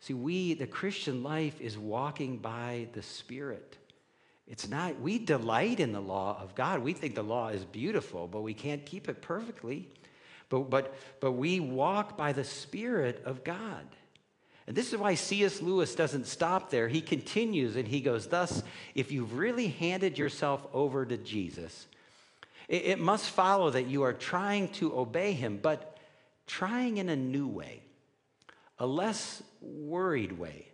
See, 0.00 0.14
we, 0.14 0.54
the 0.54 0.66
Christian 0.66 1.22
life 1.22 1.60
is 1.60 1.78
walking 1.78 2.38
by 2.38 2.88
the 2.92 3.02
Spirit. 3.02 3.78
It's 4.46 4.68
not, 4.68 5.00
we 5.00 5.18
delight 5.18 5.80
in 5.80 5.92
the 5.92 6.00
law 6.00 6.38
of 6.40 6.54
God. 6.54 6.82
We 6.82 6.92
think 6.92 7.14
the 7.14 7.22
law 7.22 7.48
is 7.48 7.64
beautiful, 7.64 8.28
but 8.28 8.42
we 8.42 8.52
can't 8.52 8.84
keep 8.84 9.08
it 9.08 9.22
perfectly. 9.22 9.88
But, 10.50 10.68
but, 10.68 10.94
but 11.20 11.32
we 11.32 11.60
walk 11.60 12.16
by 12.16 12.32
the 12.32 12.44
Spirit 12.44 13.22
of 13.24 13.44
God. 13.44 13.86
And 14.66 14.74
this 14.74 14.92
is 14.92 14.98
why 14.98 15.14
C.S. 15.14 15.60
Lewis 15.60 15.94
doesn't 15.94 16.26
stop 16.26 16.70
there. 16.70 16.88
He 16.88 17.02
continues 17.02 17.76
and 17.76 17.86
he 17.86 18.00
goes, 18.00 18.26
Thus, 18.26 18.62
if 18.94 19.12
you've 19.12 19.36
really 19.36 19.68
handed 19.68 20.16
yourself 20.16 20.66
over 20.72 21.04
to 21.04 21.18
Jesus, 21.18 21.86
it, 22.66 22.98
must 22.98 23.28
follow 23.28 23.70
that 23.70 23.88
you 23.88 24.02
are 24.02 24.14
trying 24.14 24.68
to 24.68 24.96
obey 24.98 25.32
him, 25.32 25.58
but 25.60 25.98
trying 26.46 26.96
in 26.96 27.10
a 27.10 27.16
new 27.16 27.46
way, 27.46 27.82
a 28.78 28.86
less 28.86 29.42
worried 29.60 30.38
way, 30.38 30.68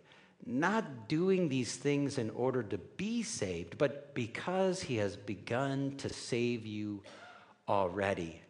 not 0.45 1.09
doing 1.09 1.49
these 1.49 1.75
things 1.75 2.17
in 2.17 2.29
order 2.29 2.63
to 2.63 2.77
be 2.77 3.23
saved, 3.23 3.77
but 3.77 4.15
because 4.15 4.81
he 4.81 4.95
has 4.97 5.17
begun 5.17 5.95
to 5.97 6.07
save 6.07 6.65
you 6.65 7.03
already. 7.67 8.41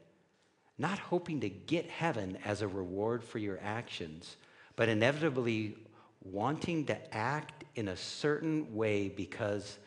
Not 0.78 1.00
hoping 1.00 1.42
to 1.42 1.50
get 1.50 1.90
heaven 1.90 2.38
as 2.46 2.62
a 2.62 2.68
reward 2.68 3.24
for 3.24 3.40
your 3.40 3.60
actions 3.62 4.38
but 4.76 4.90
inevitably 4.90 5.76
wanting 6.24 6.86
to 6.86 7.16
act 7.16 7.64
in 7.76 7.90
a 7.90 7.98
certain 7.98 8.74
way 8.76 9.10
because 9.10 9.78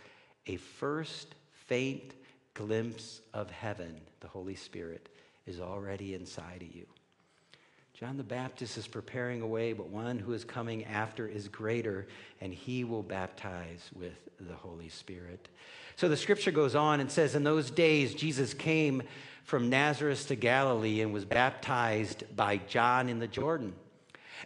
a 0.46 0.56
first 0.56 1.34
faint 1.52 2.14
glimpse 2.54 3.20
of 3.32 3.50
heaven, 3.50 4.00
the 4.20 4.28
Holy 4.28 4.54
Spirit, 4.54 5.08
is 5.46 5.60
already 5.60 6.14
inside 6.14 6.62
of 6.62 6.74
you. 6.74 6.86
John 7.92 8.16
the 8.16 8.24
Baptist 8.24 8.76
is 8.76 8.88
preparing 8.88 9.40
a 9.40 9.46
way, 9.46 9.72
but 9.72 9.88
one 9.88 10.18
who 10.18 10.32
is 10.32 10.44
coming 10.44 10.84
after 10.84 11.28
is 11.28 11.46
greater, 11.46 12.08
and 12.40 12.52
he 12.52 12.82
will 12.82 13.04
baptize 13.04 13.88
with 13.94 14.18
the 14.40 14.54
Holy 14.54 14.88
Spirit. 14.88 15.48
So 15.94 16.08
the 16.08 16.16
scripture 16.16 16.50
goes 16.50 16.74
on 16.74 16.98
and 16.98 17.10
says, 17.10 17.36
In 17.36 17.44
those 17.44 17.70
days, 17.70 18.14
Jesus 18.14 18.52
came 18.52 19.04
from 19.44 19.70
Nazareth 19.70 20.26
to 20.28 20.34
Galilee 20.34 21.02
and 21.02 21.12
was 21.12 21.24
baptized 21.24 22.24
by 22.34 22.56
John 22.56 23.08
in 23.08 23.20
the 23.20 23.28
Jordan. 23.28 23.74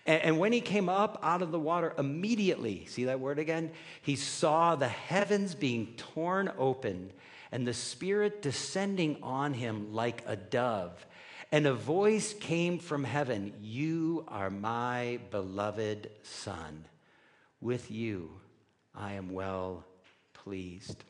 And, 0.07 0.38
when 0.38 0.52
he 0.52 0.61
came 0.61 0.88
up 0.88 1.18
out 1.23 1.42
of 1.42 1.50
the 1.50 1.59
water, 1.59 1.95
immediately, 1.99 2.87
see 2.87 3.04
that 3.04 3.21
word 3.21 3.38
again? 3.38 3.71
He 4.02 4.16
saw 4.16 4.76
the 4.76 4.88
heavens 4.88 5.54
being 5.54 5.95
torn 5.97 6.52
open 6.57 7.12
and 7.52 7.66
the 7.66 7.75
Spirit 7.75 8.42
descending 8.42 9.18
on 9.23 9.54
him 9.54 9.92
like 9.92 10.23
a 10.26 10.37
dove. 10.37 11.07
And 11.50 11.66
a 11.66 11.75
voice 11.75 12.35
came 12.35 12.78
from 12.78 13.04
heaven 13.04 13.54
You 13.61 14.25
are 14.28 14.50
my 14.50 15.21
beloved 15.30 16.11
Son. 16.23 16.85
With 17.61 17.90
you 17.90 18.30
I 18.95 19.14
am 19.14 19.30
well 19.30 19.85
pleased. 20.35 21.04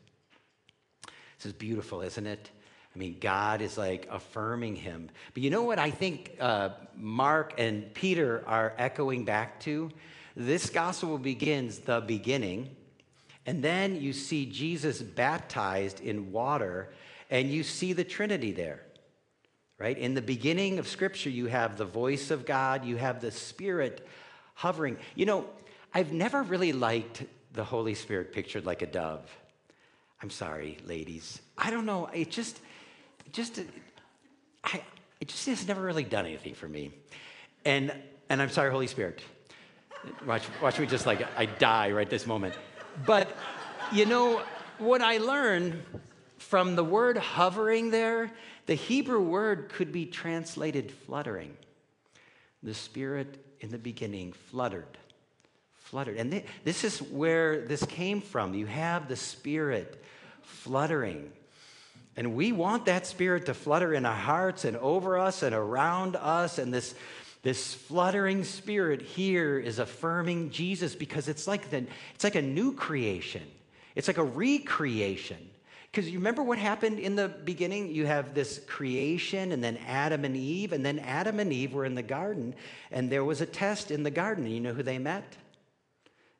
This 1.38 1.46
is 1.46 1.52
beautiful, 1.52 2.02
isn't 2.02 2.26
it? 2.26 2.50
I 2.98 3.00
mean, 3.00 3.16
God 3.20 3.62
is 3.62 3.78
like 3.78 4.08
affirming 4.10 4.74
him. 4.74 5.08
But 5.32 5.44
you 5.44 5.50
know 5.50 5.62
what 5.62 5.78
I 5.78 5.92
think 5.92 6.36
uh, 6.40 6.70
Mark 6.96 7.54
and 7.56 7.94
Peter 7.94 8.42
are 8.44 8.74
echoing 8.76 9.24
back 9.24 9.60
to? 9.60 9.92
This 10.34 10.68
gospel 10.68 11.16
begins 11.16 11.78
the 11.78 12.00
beginning, 12.00 12.74
and 13.46 13.62
then 13.62 14.00
you 14.00 14.12
see 14.12 14.46
Jesus 14.46 15.00
baptized 15.00 16.00
in 16.00 16.32
water, 16.32 16.90
and 17.30 17.48
you 17.48 17.62
see 17.62 17.92
the 17.92 18.02
Trinity 18.02 18.50
there 18.50 18.82
right? 19.78 19.96
In 19.96 20.14
the 20.14 20.20
beginning 20.20 20.80
of 20.80 20.88
Scripture, 20.88 21.30
you 21.30 21.46
have 21.46 21.76
the 21.76 21.84
voice 21.84 22.32
of 22.32 22.44
God, 22.44 22.84
you 22.84 22.96
have 22.96 23.20
the 23.20 23.30
Spirit 23.30 24.04
hovering. 24.54 24.96
You 25.14 25.24
know, 25.24 25.46
I've 25.94 26.12
never 26.12 26.42
really 26.42 26.72
liked 26.72 27.22
the 27.52 27.62
Holy 27.62 27.94
Spirit 27.94 28.32
pictured 28.32 28.66
like 28.66 28.82
a 28.82 28.86
dove. 28.86 29.30
I'm 30.20 30.30
sorry, 30.30 30.78
ladies. 30.84 31.40
I 31.56 31.70
don't 31.70 31.86
know. 31.86 32.06
It 32.06 32.32
just, 32.32 32.58
just, 33.32 33.60
I, 34.64 34.82
it 35.20 35.28
just 35.28 35.46
has 35.46 35.66
never 35.66 35.82
really 35.82 36.04
done 36.04 36.26
anything 36.26 36.54
for 36.54 36.68
me. 36.68 36.90
And, 37.64 37.92
and 38.28 38.40
I'm 38.40 38.50
sorry, 38.50 38.70
Holy 38.70 38.86
Spirit. 38.86 39.22
Watch, 40.26 40.44
watch 40.62 40.78
me 40.78 40.86
just 40.86 41.06
like 41.06 41.26
I 41.36 41.46
die 41.46 41.90
right 41.90 42.08
this 42.08 42.26
moment. 42.26 42.54
But, 43.04 43.36
you 43.92 44.06
know, 44.06 44.42
what 44.78 45.02
I 45.02 45.18
learned 45.18 45.82
from 46.38 46.76
the 46.76 46.84
word 46.84 47.16
hovering 47.16 47.90
there 47.90 48.30
the 48.68 48.74
Hebrew 48.74 49.22
word 49.22 49.70
could 49.70 49.92
be 49.92 50.04
translated 50.04 50.92
fluttering. 50.92 51.56
The 52.62 52.74
Spirit 52.74 53.42
in 53.60 53.70
the 53.70 53.78
beginning 53.78 54.34
fluttered, 54.34 54.98
fluttered. 55.72 56.18
And 56.18 56.30
th- 56.30 56.44
this 56.64 56.84
is 56.84 57.00
where 57.00 57.66
this 57.66 57.82
came 57.86 58.20
from. 58.20 58.52
You 58.52 58.66
have 58.66 59.08
the 59.08 59.16
Spirit 59.16 60.04
fluttering. 60.42 61.32
And 62.18 62.34
we 62.34 62.50
want 62.50 62.86
that 62.86 63.06
Spirit 63.06 63.46
to 63.46 63.54
flutter 63.54 63.94
in 63.94 64.04
our 64.04 64.12
hearts 64.12 64.64
and 64.64 64.76
over 64.78 65.16
us 65.16 65.44
and 65.44 65.54
around 65.54 66.16
us. 66.16 66.58
And 66.58 66.74
this, 66.74 66.96
this 67.42 67.72
fluttering 67.74 68.42
Spirit 68.42 69.00
here 69.00 69.56
is 69.56 69.78
affirming 69.78 70.50
Jesus 70.50 70.96
because 70.96 71.28
it's 71.28 71.46
like, 71.46 71.70
the, 71.70 71.86
it's 72.16 72.24
like 72.24 72.34
a 72.34 72.42
new 72.42 72.74
creation, 72.74 73.44
it's 73.94 74.08
like 74.08 74.18
a 74.18 74.24
recreation. 74.24 75.38
Because 75.92 76.10
you 76.10 76.18
remember 76.18 76.42
what 76.42 76.58
happened 76.58 76.98
in 76.98 77.14
the 77.14 77.28
beginning? 77.28 77.94
You 77.94 78.06
have 78.06 78.34
this 78.34 78.60
creation, 78.66 79.52
and 79.52 79.62
then 79.62 79.78
Adam 79.86 80.24
and 80.24 80.36
Eve, 80.36 80.72
and 80.72 80.84
then 80.84 80.98
Adam 80.98 81.38
and 81.38 81.52
Eve 81.52 81.72
were 81.72 81.84
in 81.84 81.94
the 81.94 82.02
garden, 82.02 82.56
and 82.90 83.08
there 83.08 83.24
was 83.24 83.40
a 83.40 83.46
test 83.46 83.92
in 83.92 84.02
the 84.02 84.10
garden. 84.10 84.44
You 84.44 84.58
know 84.58 84.74
who 84.74 84.82
they 84.82 84.98
met? 84.98 85.36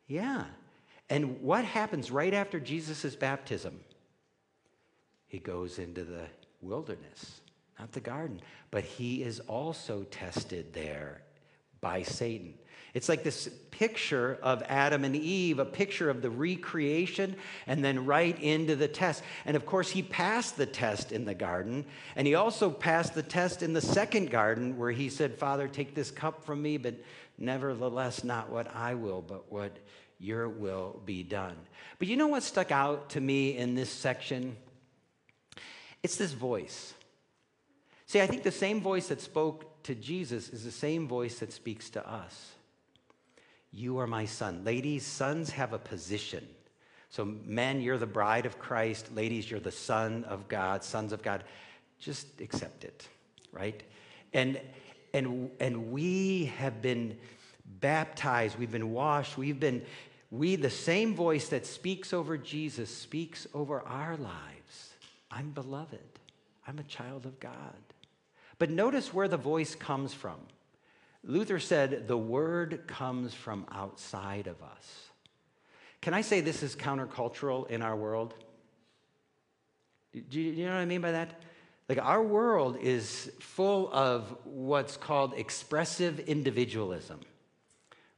Yeah. 0.08 0.44
And 1.08 1.40
what 1.40 1.64
happens 1.64 2.10
right 2.10 2.34
after 2.34 2.58
Jesus' 2.58 3.14
baptism? 3.14 3.78
He 5.28 5.38
goes 5.38 5.78
into 5.78 6.04
the 6.04 6.24
wilderness, 6.60 7.40
not 7.78 7.92
the 7.92 8.00
garden, 8.00 8.40
but 8.70 8.84
he 8.84 9.22
is 9.22 9.40
also 9.40 10.04
tested 10.04 10.72
there 10.72 11.22
by 11.80 12.02
Satan. 12.02 12.54
It's 12.94 13.08
like 13.08 13.22
this 13.22 13.48
picture 13.70 14.38
of 14.42 14.62
Adam 14.66 15.04
and 15.04 15.14
Eve, 15.14 15.58
a 15.58 15.64
picture 15.64 16.08
of 16.08 16.22
the 16.22 16.30
recreation, 16.30 17.36
and 17.66 17.84
then 17.84 18.06
right 18.06 18.36
into 18.42 18.74
the 18.74 18.88
test. 18.88 19.22
And 19.44 19.56
of 19.56 19.66
course, 19.66 19.90
he 19.90 20.02
passed 20.02 20.56
the 20.56 20.66
test 20.66 21.12
in 21.12 21.24
the 21.24 21.34
garden, 21.34 21.84
and 22.16 22.26
he 22.26 22.34
also 22.34 22.70
passed 22.70 23.14
the 23.14 23.22
test 23.22 23.62
in 23.62 23.74
the 23.74 23.80
second 23.80 24.30
garden 24.30 24.78
where 24.78 24.90
he 24.90 25.10
said, 25.10 25.34
Father, 25.34 25.68
take 25.68 25.94
this 25.94 26.10
cup 26.10 26.44
from 26.44 26.62
me, 26.62 26.78
but 26.78 26.94
nevertheless, 27.36 28.24
not 28.24 28.50
what 28.50 28.74
I 28.74 28.94
will, 28.94 29.20
but 29.20 29.52
what 29.52 29.76
your 30.18 30.48
will 30.48 31.00
be 31.04 31.22
done. 31.22 31.56
But 31.98 32.08
you 32.08 32.16
know 32.16 32.28
what 32.28 32.42
stuck 32.42 32.72
out 32.72 33.10
to 33.10 33.20
me 33.20 33.56
in 33.56 33.74
this 33.74 33.90
section? 33.90 34.56
It's 36.02 36.16
this 36.16 36.32
voice. 36.32 36.94
See, 38.06 38.20
I 38.20 38.26
think 38.26 38.42
the 38.42 38.50
same 38.50 38.80
voice 38.80 39.08
that 39.08 39.20
spoke 39.20 39.82
to 39.82 39.94
Jesus 39.94 40.48
is 40.48 40.64
the 40.64 40.70
same 40.70 41.06
voice 41.06 41.40
that 41.40 41.52
speaks 41.52 41.90
to 41.90 42.10
us. 42.10 42.52
You 43.72 43.98
are 43.98 44.06
my 44.06 44.24
son. 44.24 44.64
Ladies, 44.64 45.04
sons 45.04 45.50
have 45.50 45.72
a 45.72 45.78
position. 45.78 46.46
So, 47.10 47.24
men, 47.24 47.80
you're 47.80 47.98
the 47.98 48.06
bride 48.06 48.46
of 48.46 48.58
Christ. 48.58 49.14
Ladies, 49.14 49.50
you're 49.50 49.60
the 49.60 49.70
son 49.70 50.24
of 50.24 50.48
God, 50.48 50.84
sons 50.84 51.12
of 51.12 51.22
God. 51.22 51.44
Just 51.98 52.40
accept 52.40 52.84
it, 52.84 53.06
right? 53.52 53.82
And, 54.32 54.60
and, 55.12 55.50
and 55.60 55.90
we 55.90 56.46
have 56.58 56.80
been 56.80 57.16
baptized, 57.80 58.58
we've 58.58 58.72
been 58.72 58.92
washed, 58.92 59.36
we've 59.36 59.60
been, 59.60 59.82
we, 60.30 60.56
the 60.56 60.70
same 60.70 61.14
voice 61.14 61.48
that 61.48 61.66
speaks 61.66 62.12
over 62.12 62.36
Jesus, 62.36 62.94
speaks 62.94 63.46
over 63.54 63.80
our 63.82 64.16
lives. 64.16 64.57
I'm 65.30 65.50
beloved, 65.50 66.18
I'm 66.66 66.78
a 66.78 66.84
child 66.84 67.26
of 67.26 67.38
God. 67.40 67.76
But 68.58 68.70
notice 68.70 69.14
where 69.14 69.28
the 69.28 69.36
voice 69.36 69.74
comes 69.74 70.12
from. 70.12 70.38
Luther 71.24 71.58
said, 71.58 72.08
the 72.08 72.16
word 72.16 72.84
comes 72.86 73.34
from 73.34 73.66
outside 73.70 74.46
of 74.46 74.62
us. 74.62 75.08
Can 76.00 76.14
I 76.14 76.20
say 76.20 76.40
this 76.40 76.62
is 76.62 76.76
countercultural 76.76 77.68
in 77.68 77.82
our 77.82 77.96
world? 77.96 78.34
Do 80.12 80.40
you 80.40 80.64
know 80.64 80.72
what 80.72 80.78
I 80.78 80.84
mean 80.86 81.00
by 81.00 81.12
that? 81.12 81.42
Like, 81.88 81.98
our 81.98 82.22
world 82.22 82.78
is 82.80 83.30
full 83.40 83.90
of 83.92 84.36
what's 84.44 84.96
called 84.96 85.34
expressive 85.36 86.20
individualism, 86.20 87.20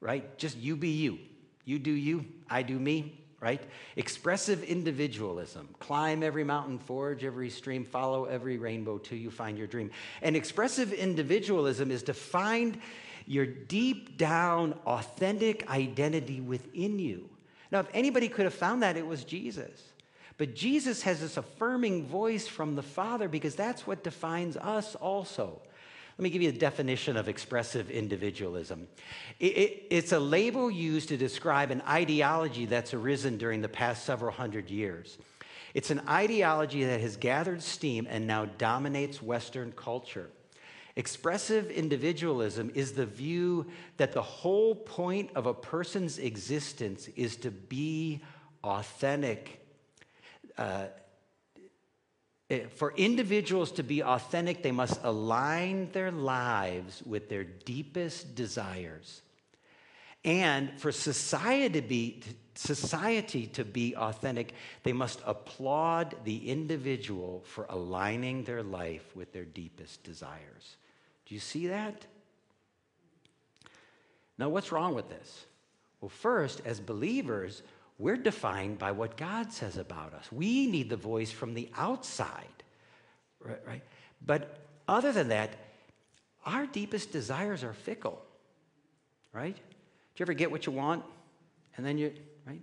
right? 0.00 0.36
Just 0.38 0.56
you 0.56 0.76
be 0.76 0.90
you. 0.90 1.18
You 1.64 1.78
do 1.78 1.92
you, 1.92 2.26
I 2.48 2.62
do 2.62 2.78
me, 2.78 3.19
right? 3.40 3.62
Expressive 3.96 4.62
individualism. 4.62 5.68
Climb 5.78 6.22
every 6.22 6.44
mountain, 6.44 6.78
forge 6.78 7.24
every 7.24 7.50
stream, 7.50 7.84
follow 7.84 8.26
every 8.26 8.58
rainbow 8.58 8.98
till 8.98 9.18
you 9.18 9.30
find 9.30 9.56
your 9.56 9.66
dream. 9.66 9.90
And 10.20 10.36
expressive 10.36 10.92
individualism 10.92 11.90
is 11.90 12.02
to 12.04 12.14
find 12.14 12.78
your 13.26 13.46
deep 13.46 14.18
down, 14.18 14.74
authentic 14.86 15.68
identity 15.70 16.40
within 16.40 16.98
you. 16.98 17.30
Now, 17.72 17.80
if 17.80 17.88
anybody 17.94 18.28
could 18.28 18.44
have 18.44 18.54
found 18.54 18.82
that, 18.82 18.96
it 18.96 19.06
was 19.06 19.24
Jesus. 19.24 19.90
But 20.36 20.54
Jesus 20.54 21.02
has 21.02 21.20
this 21.20 21.36
affirming 21.36 22.06
voice 22.06 22.46
from 22.46 22.74
the 22.74 22.82
Father 22.82 23.28
because 23.28 23.54
that's 23.54 23.86
what 23.86 24.02
defines 24.02 24.56
us 24.56 24.94
also. 24.96 25.60
Let 26.20 26.24
me 26.24 26.28
give 26.28 26.42
you 26.42 26.50
a 26.50 26.52
definition 26.52 27.16
of 27.16 27.30
expressive 27.30 27.90
individualism. 27.90 28.88
It, 29.38 29.56
it, 29.56 29.82
it's 29.88 30.12
a 30.12 30.20
label 30.20 30.70
used 30.70 31.08
to 31.08 31.16
describe 31.16 31.70
an 31.70 31.80
ideology 31.88 32.66
that's 32.66 32.92
arisen 32.92 33.38
during 33.38 33.62
the 33.62 33.70
past 33.70 34.04
several 34.04 34.30
hundred 34.30 34.68
years. 34.68 35.16
It's 35.72 35.90
an 35.90 36.02
ideology 36.06 36.84
that 36.84 37.00
has 37.00 37.16
gathered 37.16 37.62
steam 37.62 38.06
and 38.06 38.26
now 38.26 38.44
dominates 38.44 39.22
Western 39.22 39.72
culture. 39.72 40.28
Expressive 40.94 41.70
individualism 41.70 42.70
is 42.74 42.92
the 42.92 43.06
view 43.06 43.64
that 43.96 44.12
the 44.12 44.20
whole 44.20 44.74
point 44.74 45.30
of 45.34 45.46
a 45.46 45.54
person's 45.54 46.18
existence 46.18 47.08
is 47.16 47.36
to 47.36 47.50
be 47.50 48.20
authentic, 48.62 49.66
uh, 50.58 50.88
Eh, 52.50 52.66
for 52.74 52.92
individuals 52.96 53.70
to 53.72 53.84
be 53.84 54.02
authentic, 54.02 54.62
they 54.62 54.72
must 54.72 55.00
align 55.04 55.88
their 55.92 56.10
lives 56.10 57.02
with 57.06 57.28
their 57.28 57.44
deepest 57.44 58.34
desires. 58.34 59.22
And 60.24 60.78
for 60.78 60.92
society 60.92 61.80
to 61.80 61.86
be, 61.86 62.22
society 62.54 63.46
to 63.48 63.64
be 63.64 63.94
authentic, 63.96 64.52
they 64.82 64.92
must 64.92 65.22
applaud 65.24 66.14
the 66.24 66.50
individual 66.50 67.42
for 67.46 67.66
aligning 67.70 68.44
their 68.44 68.62
life 68.62 69.14
with 69.14 69.32
their 69.32 69.46
deepest 69.46 70.02
desires. 70.02 70.76
Do 71.24 71.34
you 71.34 71.40
see 71.40 71.68
that? 71.68 72.04
Now, 74.36 74.48
what's 74.48 74.72
wrong 74.72 74.94
with 74.94 75.08
this? 75.08 75.46
Well, 76.00 76.08
first, 76.08 76.62
as 76.64 76.80
believers, 76.80 77.62
we're 78.00 78.16
defined 78.16 78.78
by 78.78 78.92
what 78.92 79.18
God 79.18 79.52
says 79.52 79.76
about 79.76 80.14
us. 80.14 80.32
We 80.32 80.66
need 80.66 80.88
the 80.88 80.96
voice 80.96 81.30
from 81.30 81.52
the 81.52 81.68
outside, 81.76 82.64
right? 83.38 83.60
right? 83.66 83.82
But 84.24 84.58
other 84.88 85.12
than 85.12 85.28
that, 85.28 85.50
our 86.46 86.64
deepest 86.64 87.12
desires 87.12 87.62
are 87.62 87.74
fickle, 87.74 88.22
right? 89.34 89.54
Do 89.54 89.60
you 90.16 90.24
ever 90.24 90.32
get 90.32 90.50
what 90.50 90.64
you 90.64 90.72
want 90.72 91.04
and 91.76 91.84
then 91.84 91.98
you, 91.98 92.14
right? 92.46 92.62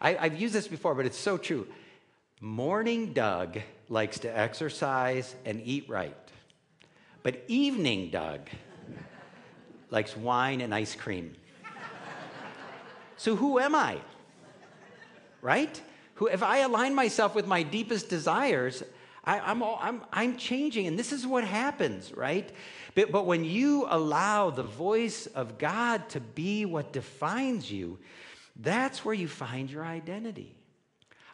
I, 0.00 0.16
I've 0.16 0.40
used 0.40 0.52
this 0.52 0.66
before, 0.66 0.96
but 0.96 1.06
it's 1.06 1.18
so 1.18 1.38
true. 1.38 1.68
Morning 2.40 3.12
Doug 3.12 3.60
likes 3.88 4.18
to 4.20 4.36
exercise 4.36 5.32
and 5.44 5.62
eat 5.64 5.88
right, 5.88 6.16
but 7.22 7.44
evening 7.46 8.10
Doug 8.10 8.40
likes 9.90 10.16
wine 10.16 10.60
and 10.60 10.74
ice 10.74 10.96
cream. 10.96 11.36
So 13.16 13.36
who 13.36 13.60
am 13.60 13.76
I? 13.76 13.98
Right? 15.42 15.80
Who, 16.14 16.28
if 16.28 16.42
I 16.42 16.58
align 16.58 16.94
myself 16.94 17.34
with 17.34 17.46
my 17.46 17.62
deepest 17.62 18.08
desires, 18.08 18.82
I, 19.24 19.50
am 19.50 19.62
I'm, 19.62 19.76
I'm, 19.80 20.02
I'm 20.12 20.36
changing, 20.36 20.86
and 20.86 20.98
this 20.98 21.12
is 21.12 21.26
what 21.26 21.44
happens, 21.44 22.12
right? 22.12 22.50
But, 22.94 23.12
but 23.12 23.26
when 23.26 23.44
you 23.44 23.86
allow 23.88 24.50
the 24.50 24.62
voice 24.62 25.26
of 25.26 25.58
God 25.58 26.08
to 26.10 26.20
be 26.20 26.64
what 26.64 26.92
defines 26.92 27.70
you, 27.70 27.98
that's 28.56 29.04
where 29.04 29.14
you 29.14 29.28
find 29.28 29.70
your 29.70 29.84
identity. 29.84 30.54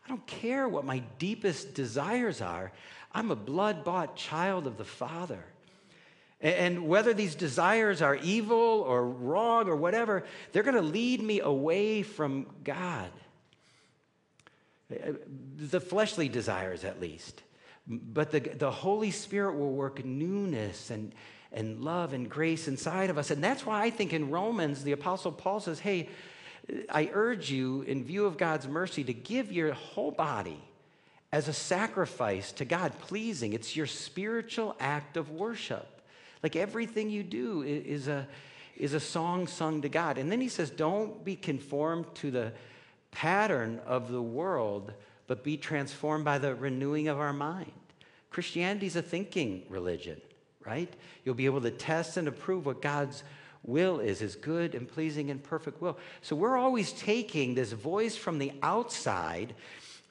I 0.04 0.08
don't 0.08 0.26
care 0.26 0.68
what 0.68 0.84
my 0.84 1.02
deepest 1.18 1.74
desires 1.74 2.40
are, 2.40 2.72
I'm 3.12 3.30
a 3.30 3.36
blood 3.36 3.84
bought 3.84 4.16
child 4.16 4.66
of 4.66 4.76
the 4.76 4.84
Father. 4.84 5.44
And 6.40 6.86
whether 6.86 7.14
these 7.14 7.34
desires 7.34 8.00
are 8.00 8.14
evil 8.14 8.56
or 8.56 9.04
wrong 9.04 9.68
or 9.68 9.74
whatever, 9.74 10.24
they're 10.52 10.62
going 10.62 10.76
to 10.76 10.82
lead 10.82 11.20
me 11.20 11.40
away 11.40 12.02
from 12.02 12.46
God. 12.62 13.10
Uh, 14.90 15.12
the 15.56 15.80
fleshly 15.80 16.28
desires, 16.28 16.84
at 16.84 17.00
least. 17.00 17.42
But 17.86 18.30
the, 18.30 18.40
the 18.40 18.70
Holy 18.70 19.10
Spirit 19.10 19.58
will 19.58 19.72
work 19.72 20.04
newness 20.04 20.90
and, 20.90 21.14
and 21.52 21.82
love 21.82 22.12
and 22.12 22.28
grace 22.28 22.68
inside 22.68 23.10
of 23.10 23.18
us. 23.18 23.30
And 23.30 23.42
that's 23.42 23.64
why 23.66 23.82
I 23.82 23.90
think 23.90 24.12
in 24.12 24.30
Romans, 24.30 24.84
the 24.84 24.92
Apostle 24.92 25.32
Paul 25.32 25.60
says, 25.60 25.80
Hey, 25.80 26.08
I 26.90 27.10
urge 27.12 27.50
you, 27.50 27.82
in 27.82 28.04
view 28.04 28.26
of 28.26 28.36
God's 28.36 28.68
mercy, 28.68 29.04
to 29.04 29.12
give 29.12 29.50
your 29.50 29.72
whole 29.72 30.10
body 30.10 30.60
as 31.32 31.48
a 31.48 31.52
sacrifice 31.52 32.52
to 32.52 32.64
God, 32.64 32.98
pleasing. 33.00 33.52
It's 33.52 33.76
your 33.76 33.86
spiritual 33.86 34.76
act 34.80 35.16
of 35.16 35.30
worship. 35.30 36.02
Like 36.42 36.56
everything 36.56 37.10
you 37.10 37.22
do 37.22 37.62
is 37.62 38.08
a, 38.08 38.26
is 38.76 38.94
a 38.94 39.00
song 39.00 39.46
sung 39.46 39.82
to 39.82 39.88
God. 39.88 40.18
And 40.18 40.30
then 40.30 40.40
he 40.40 40.48
says, 40.48 40.70
don't 40.70 41.24
be 41.24 41.36
conformed 41.36 42.06
to 42.16 42.30
the 42.30 42.52
pattern 43.10 43.80
of 43.86 44.10
the 44.10 44.22
world, 44.22 44.92
but 45.26 45.44
be 45.44 45.56
transformed 45.56 46.24
by 46.24 46.38
the 46.38 46.54
renewing 46.54 47.08
of 47.08 47.18
our 47.18 47.32
mind. 47.32 47.72
Christianity 48.30 48.86
is 48.86 48.96
a 48.96 49.02
thinking 49.02 49.64
religion, 49.68 50.20
right? 50.64 50.92
You'll 51.24 51.34
be 51.34 51.46
able 51.46 51.60
to 51.62 51.70
test 51.70 52.16
and 52.16 52.28
approve 52.28 52.66
what 52.66 52.82
God's 52.82 53.22
will 53.62 54.00
is, 54.00 54.20
his 54.20 54.36
good 54.36 54.74
and 54.74 54.88
pleasing 54.88 55.30
and 55.30 55.42
perfect 55.42 55.80
will. 55.80 55.98
So 56.22 56.36
we're 56.36 56.56
always 56.56 56.92
taking 56.92 57.54
this 57.54 57.72
voice 57.72 58.16
from 58.16 58.38
the 58.38 58.52
outside 58.62 59.54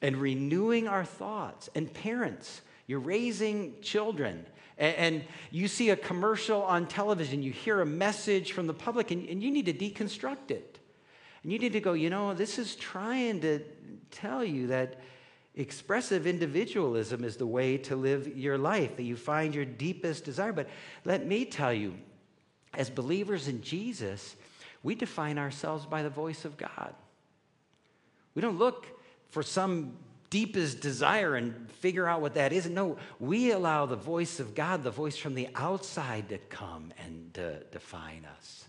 and 0.02 0.18
renewing 0.18 0.88
our 0.88 1.06
thoughts. 1.06 1.70
And 1.76 1.92
parents, 1.94 2.62
you're 2.86 3.00
raising 3.00 3.76
children 3.82 4.46
and, 4.78 5.24
you 5.50 5.68
see 5.68 5.90
a 5.90 5.96
commercial 5.96 6.62
on 6.62 6.86
television, 6.88 7.42
you 7.42 7.52
hear 7.52 7.82
a 7.82 7.86
message 7.86 8.52
from 8.52 8.68
the 8.68 8.74
public, 8.74 9.10
and, 9.10 9.28
and 9.28 9.42
you 9.42 9.50
need 9.50 9.66
to 9.66 9.74
deconstruct 9.74 10.52
it. 10.52 10.77
And 11.48 11.54
you 11.54 11.60
need 11.60 11.72
to 11.72 11.80
go, 11.80 11.94
you 11.94 12.10
know, 12.10 12.34
this 12.34 12.60
is 12.60 12.76
trying 12.76 13.40
to 13.40 13.62
tell 14.12 14.44
you 14.44 14.68
that 14.68 15.00
expressive 15.56 16.28
individualism 16.28 17.24
is 17.24 17.38
the 17.38 17.48
way 17.48 17.78
to 17.78 17.96
live 17.96 18.38
your 18.38 18.58
life, 18.58 18.98
that 18.98 19.04
you 19.04 19.16
find 19.16 19.56
your 19.56 19.64
deepest 19.64 20.26
desire. 20.26 20.52
But 20.52 20.68
let 21.06 21.26
me 21.26 21.46
tell 21.46 21.72
you, 21.72 21.94
as 22.74 22.90
believers 22.90 23.48
in 23.48 23.62
Jesus, 23.62 24.36
we 24.84 24.94
define 24.94 25.38
ourselves 25.38 25.86
by 25.86 26.04
the 26.04 26.10
voice 26.10 26.44
of 26.44 26.58
God. 26.58 26.94
We 28.36 28.42
don't 28.42 28.60
look 28.60 28.86
for 29.30 29.42
some 29.42 29.94
deepest 30.30 30.82
desire 30.82 31.36
and 31.36 31.72
figure 31.72 32.10
out 32.10 32.20
what 32.20 32.34
that 32.34 32.52
is. 32.52 32.70
No, 32.70 32.98
we 33.22 33.52
allow 33.52 33.86
the 33.86 33.96
voice 33.96 34.42
of 34.42 34.54
God, 34.54 34.84
the 34.84 34.92
voice 34.92 35.16
from 35.16 35.34
the 35.34 35.48
outside, 35.56 36.28
to 36.28 36.40
come 36.40 36.92
and 37.06 37.40
uh, 37.40 37.64
define 37.72 38.28
us. 38.38 38.66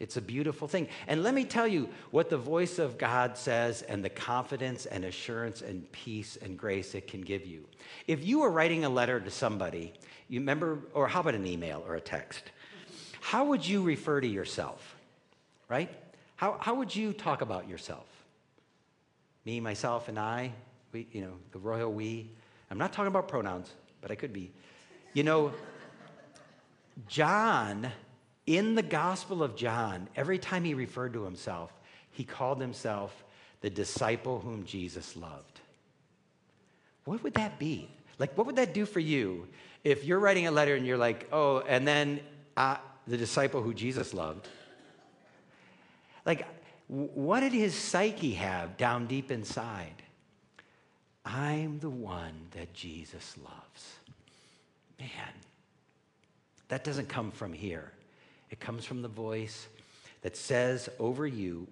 It's 0.00 0.16
a 0.16 0.20
beautiful 0.20 0.66
thing. 0.66 0.88
And 1.06 1.22
let 1.22 1.34
me 1.34 1.44
tell 1.44 1.68
you 1.68 1.88
what 2.10 2.30
the 2.30 2.38
voice 2.38 2.78
of 2.78 2.98
God 2.98 3.36
says 3.36 3.82
and 3.82 4.04
the 4.04 4.08
confidence 4.08 4.86
and 4.86 5.04
assurance 5.04 5.62
and 5.62 5.90
peace 5.92 6.36
and 6.40 6.58
grace 6.58 6.94
it 6.94 7.06
can 7.06 7.20
give 7.20 7.46
you. 7.46 7.66
If 8.08 8.26
you 8.26 8.40
were 8.40 8.50
writing 8.50 8.84
a 8.84 8.88
letter 8.88 9.20
to 9.20 9.30
somebody, 9.30 9.92
you 10.28 10.40
remember, 10.40 10.80
or 10.94 11.06
how 11.06 11.20
about 11.20 11.34
an 11.34 11.46
email 11.46 11.84
or 11.86 11.94
a 11.94 12.00
text? 12.00 12.42
How 13.20 13.44
would 13.44 13.66
you 13.66 13.82
refer 13.82 14.20
to 14.20 14.26
yourself? 14.26 14.96
Right? 15.68 15.90
How, 16.34 16.56
how 16.58 16.74
would 16.74 16.96
you 16.96 17.12
talk 17.12 17.42
about 17.42 17.68
yourself? 17.68 18.06
Me, 19.44 19.60
myself, 19.60 20.08
and 20.08 20.18
I? 20.18 20.52
we, 20.92 21.06
you 21.12 21.22
know, 21.22 21.32
the 21.52 21.58
royal 21.58 21.92
we. 21.92 22.30
I'm 22.70 22.78
not 22.78 22.92
talking 22.92 23.08
about 23.08 23.28
pronouns, 23.28 23.70
but 24.00 24.10
I 24.10 24.14
could 24.14 24.32
be. 24.32 24.52
You 25.12 25.22
know, 25.24 25.52
John, 27.08 27.90
in 28.56 28.74
the 28.74 28.82
Gospel 28.82 29.44
of 29.44 29.54
John, 29.54 30.08
every 30.16 30.38
time 30.38 30.64
he 30.64 30.74
referred 30.74 31.12
to 31.12 31.24
himself, 31.24 31.72
he 32.10 32.24
called 32.24 32.60
himself 32.60 33.24
the 33.60 33.70
disciple 33.70 34.40
whom 34.40 34.64
Jesus 34.64 35.14
loved. 35.14 35.60
What 37.04 37.22
would 37.22 37.34
that 37.34 37.60
be? 37.60 37.88
Like, 38.18 38.36
what 38.36 38.46
would 38.46 38.56
that 38.56 38.74
do 38.74 38.86
for 38.86 38.98
you 38.98 39.46
if 39.84 40.04
you're 40.04 40.18
writing 40.18 40.48
a 40.48 40.50
letter 40.50 40.74
and 40.74 40.84
you're 40.84 40.98
like, 40.98 41.28
oh, 41.30 41.60
and 41.60 41.86
then 41.86 42.20
uh, 42.56 42.78
the 43.06 43.16
disciple 43.16 43.62
who 43.62 43.72
Jesus 43.72 44.12
loved? 44.12 44.48
Like, 46.26 46.46
what 46.88 47.40
did 47.40 47.52
his 47.52 47.74
psyche 47.74 48.32
have 48.32 48.76
down 48.76 49.06
deep 49.06 49.30
inside? 49.30 50.02
I'm 51.24 51.78
the 51.78 51.90
one 51.90 52.48
that 52.50 52.74
Jesus 52.74 53.36
loves. 53.38 53.94
Man, 54.98 55.08
that 56.66 56.82
doesn't 56.82 57.08
come 57.08 57.30
from 57.30 57.52
here. 57.52 57.92
It 58.50 58.60
comes 58.60 58.84
from 58.84 59.02
the 59.02 59.08
voice 59.08 59.68
that 60.22 60.36
says 60.36 60.88
over 60.98 61.26
you 61.26 61.66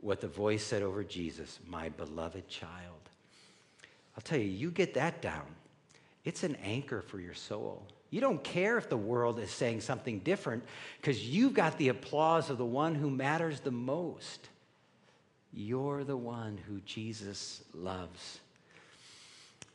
what 0.00 0.20
the 0.20 0.28
voice 0.28 0.64
said 0.64 0.82
over 0.82 1.04
Jesus, 1.04 1.60
my 1.66 1.88
beloved 1.90 2.48
child. 2.48 3.08
I'll 4.16 4.22
tell 4.22 4.38
you, 4.38 4.48
you 4.48 4.70
get 4.70 4.94
that 4.94 5.22
down, 5.22 5.46
it's 6.24 6.42
an 6.42 6.56
anchor 6.56 7.02
for 7.02 7.20
your 7.20 7.34
soul. 7.34 7.86
You 8.10 8.20
don't 8.20 8.44
care 8.44 8.76
if 8.76 8.90
the 8.90 8.96
world 8.96 9.38
is 9.38 9.50
saying 9.50 9.80
something 9.80 10.18
different 10.18 10.64
because 11.00 11.26
you've 11.26 11.54
got 11.54 11.78
the 11.78 11.88
applause 11.88 12.50
of 12.50 12.58
the 12.58 12.64
one 12.64 12.94
who 12.94 13.08
matters 13.08 13.60
the 13.60 13.70
most. 13.70 14.50
You're 15.54 16.04
the 16.04 16.16
one 16.16 16.58
who 16.68 16.80
Jesus 16.80 17.62
loves. 17.72 18.40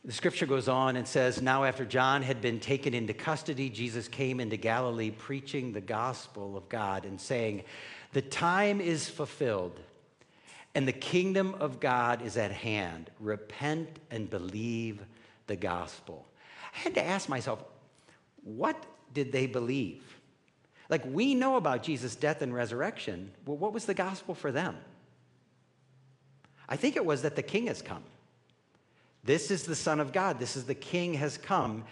The 0.04 0.12
scripture 0.12 0.46
goes 0.46 0.68
on 0.68 0.96
and 0.96 1.06
says, 1.06 1.42
Now, 1.42 1.64
after 1.64 1.84
John 1.84 2.22
had 2.22 2.40
been 2.40 2.60
taken 2.60 2.94
into 2.94 3.12
custody, 3.12 3.68
Jesus 3.68 4.08
came 4.08 4.40
into 4.40 4.56
Galilee 4.56 5.10
preaching 5.10 5.72
the 5.72 5.80
gospel 5.80 6.56
of 6.56 6.68
God 6.68 7.04
and 7.04 7.20
saying, 7.20 7.64
The 8.12 8.22
time 8.22 8.80
is 8.80 9.08
fulfilled 9.08 9.80
and 10.74 10.86
the 10.86 10.92
kingdom 10.92 11.56
of 11.58 11.80
God 11.80 12.22
is 12.22 12.36
at 12.36 12.52
hand. 12.52 13.10
Repent 13.18 13.98
and 14.10 14.30
believe 14.30 15.04
the 15.48 15.56
gospel. 15.56 16.24
I 16.74 16.78
had 16.78 16.94
to 16.94 17.04
ask 17.04 17.28
myself, 17.28 17.64
what 18.44 18.86
did 19.12 19.32
they 19.32 19.46
believe? 19.46 20.04
Like, 20.88 21.02
we 21.04 21.34
know 21.34 21.56
about 21.56 21.82
Jesus' 21.82 22.14
death 22.14 22.42
and 22.42 22.54
resurrection. 22.54 23.32
Well, 23.44 23.56
what 23.56 23.72
was 23.72 23.86
the 23.86 23.94
gospel 23.94 24.34
for 24.34 24.52
them? 24.52 24.76
I 26.68 26.76
think 26.76 26.96
it 26.96 27.04
was 27.04 27.22
that 27.22 27.34
the 27.34 27.42
king 27.42 27.66
has 27.66 27.82
come. 27.82 28.04
This 29.28 29.50
is 29.50 29.64
the 29.64 29.74
Son 29.74 30.00
of 30.00 30.10
God. 30.10 30.38
This 30.38 30.56
is 30.56 30.64
the 30.64 30.74
King 30.74 31.12
has 31.12 31.36
come. 31.36 31.84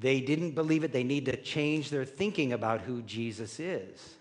They 0.00 0.20
didn't 0.20 0.56
believe 0.56 0.82
it. 0.82 0.92
They 0.92 1.04
need 1.04 1.26
to 1.26 1.36
change 1.36 1.88
their 1.88 2.04
thinking 2.04 2.52
about 2.52 2.80
who 2.80 3.00
Jesus 3.02 3.60
is. 3.60 4.16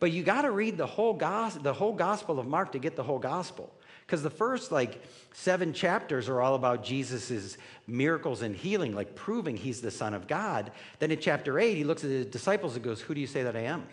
But 0.00 0.10
you 0.10 0.24
got 0.24 0.42
to 0.42 0.50
read 0.50 0.76
the 0.76 0.84
whole, 0.84 1.14
gospel, 1.14 1.62
the 1.62 1.72
whole 1.72 1.92
Gospel 1.92 2.40
of 2.40 2.48
Mark 2.48 2.72
to 2.72 2.80
get 2.80 2.96
the 2.96 3.04
whole 3.04 3.20
Gospel. 3.20 3.72
Because 4.04 4.24
the 4.24 4.30
first 4.30 4.72
like 4.72 5.00
seven 5.32 5.72
chapters 5.72 6.28
are 6.28 6.40
all 6.40 6.56
about 6.56 6.82
Jesus' 6.82 7.56
miracles 7.86 8.42
and 8.42 8.56
healing, 8.56 8.96
like 8.96 9.14
proving 9.14 9.56
he's 9.56 9.80
the 9.80 9.92
Son 9.92 10.12
of 10.12 10.26
God. 10.26 10.72
Then 10.98 11.12
in 11.12 11.20
chapter 11.20 11.60
eight, 11.60 11.76
he 11.76 11.84
looks 11.84 12.02
at 12.02 12.10
his 12.10 12.26
disciples 12.26 12.74
and 12.74 12.84
goes, 12.84 13.00
Who 13.00 13.14
do 13.14 13.20
you 13.20 13.28
say 13.28 13.44
that 13.44 13.54
I 13.54 13.60
am? 13.60 13.86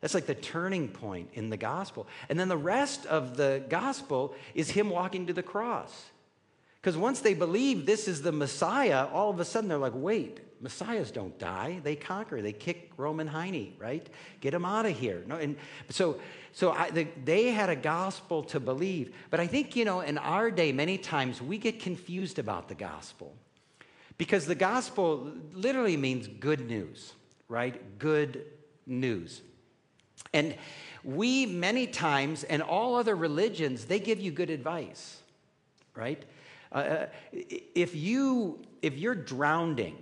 That's 0.00 0.14
like 0.14 0.24
the 0.24 0.34
turning 0.34 0.88
point 0.88 1.28
in 1.34 1.50
the 1.50 1.58
gospel. 1.58 2.06
And 2.30 2.40
then 2.40 2.48
the 2.48 2.56
rest 2.56 3.04
of 3.04 3.36
the 3.36 3.62
gospel 3.68 4.34
is 4.54 4.70
him 4.70 4.88
walking 4.88 5.26
to 5.26 5.34
the 5.34 5.42
cross. 5.42 6.06
Because 6.86 6.96
once 6.96 7.18
they 7.18 7.34
believe 7.34 7.84
this 7.84 8.06
is 8.06 8.22
the 8.22 8.30
Messiah, 8.30 9.08
all 9.12 9.28
of 9.28 9.40
a 9.40 9.44
sudden 9.44 9.68
they're 9.68 9.76
like, 9.76 9.90
wait, 9.96 10.38
Messiahs 10.60 11.10
don't 11.10 11.36
die. 11.36 11.80
They 11.82 11.96
conquer. 11.96 12.40
They 12.40 12.52
kick 12.52 12.92
Roman 12.96 13.26
Heine, 13.26 13.74
right? 13.76 14.08
Get 14.40 14.52
them 14.52 14.64
out 14.64 14.86
of 14.86 14.96
here. 14.96 15.24
No, 15.26 15.34
and 15.34 15.56
so, 15.88 16.20
so 16.52 16.70
I, 16.70 16.90
the, 16.90 17.08
they 17.24 17.50
had 17.50 17.70
a 17.70 17.74
gospel 17.74 18.44
to 18.44 18.60
believe. 18.60 19.12
But 19.30 19.40
I 19.40 19.48
think, 19.48 19.74
you 19.74 19.84
know, 19.84 19.98
in 19.98 20.16
our 20.16 20.48
day, 20.48 20.70
many 20.70 20.96
times 20.96 21.42
we 21.42 21.58
get 21.58 21.80
confused 21.80 22.38
about 22.38 22.68
the 22.68 22.76
gospel. 22.76 23.34
Because 24.16 24.46
the 24.46 24.54
gospel 24.54 25.32
literally 25.54 25.96
means 25.96 26.28
good 26.28 26.68
news, 26.68 27.14
right? 27.48 27.98
Good 27.98 28.46
news. 28.86 29.42
And 30.32 30.54
we, 31.02 31.46
many 31.46 31.88
times, 31.88 32.44
and 32.44 32.62
all 32.62 32.94
other 32.94 33.16
religions, 33.16 33.86
they 33.86 33.98
give 33.98 34.20
you 34.20 34.30
good 34.30 34.50
advice, 34.50 35.18
right? 35.96 36.24
Uh, 36.72 36.74
uh 36.74 37.06
if, 37.32 37.94
you, 37.94 38.62
if 38.82 38.96
you're 38.98 39.14
drowning, 39.14 39.96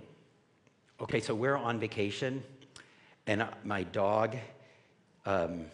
okay, 1.01 1.19
so 1.19 1.33
we're 1.35 1.57
on 1.57 1.79
vacation, 1.79 2.43
and 3.27 3.47
my 3.63 3.83
dog 3.83 4.37
um, 5.25 5.65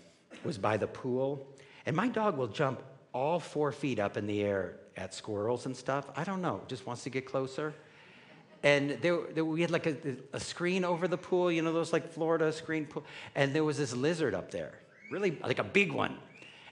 was 0.44 0.58
by 0.58 0.78
the 0.78 0.88
pool, 0.88 1.48
and 1.86 1.96
my 1.96 2.08
dog 2.08 2.38
will 2.38 2.48
jump 2.48 2.82
all 3.14 3.40
four 3.40 3.72
feet 3.72 4.00
up 4.00 4.18
in 4.18 4.26
the 4.26 4.42
air 4.42 4.78
at 4.98 5.14
squirrels 5.14 5.66
and 5.66 5.76
stuff. 5.76 6.06
I 6.16 6.24
don't 6.24 6.42
know, 6.42 6.62
just 6.68 6.86
wants 6.86 7.04
to 7.04 7.10
get 7.10 7.26
closer. 7.26 7.74
And 8.64 8.92
there, 9.02 9.20
there, 9.34 9.44
we 9.44 9.62
had 9.62 9.72
like 9.72 9.88
a, 9.88 9.98
a, 10.34 10.40
screen 10.40 10.86
over 10.86 11.08
the 11.08 11.18
pool, 11.18 11.52
you 11.52 11.64
know, 11.64 11.74
those 11.74 11.92
like 11.92 12.12
Florida 12.12 12.52
screen 12.54 12.86
pool. 12.86 13.04
And 13.34 13.56
there 13.56 13.64
was 13.64 13.78
this 13.78 13.96
lizard 13.96 14.36
up 14.36 14.52
there, 14.52 14.74
really 15.10 15.38
like 15.42 15.58
a 15.58 15.64
big 15.64 15.92
one. 15.92 16.18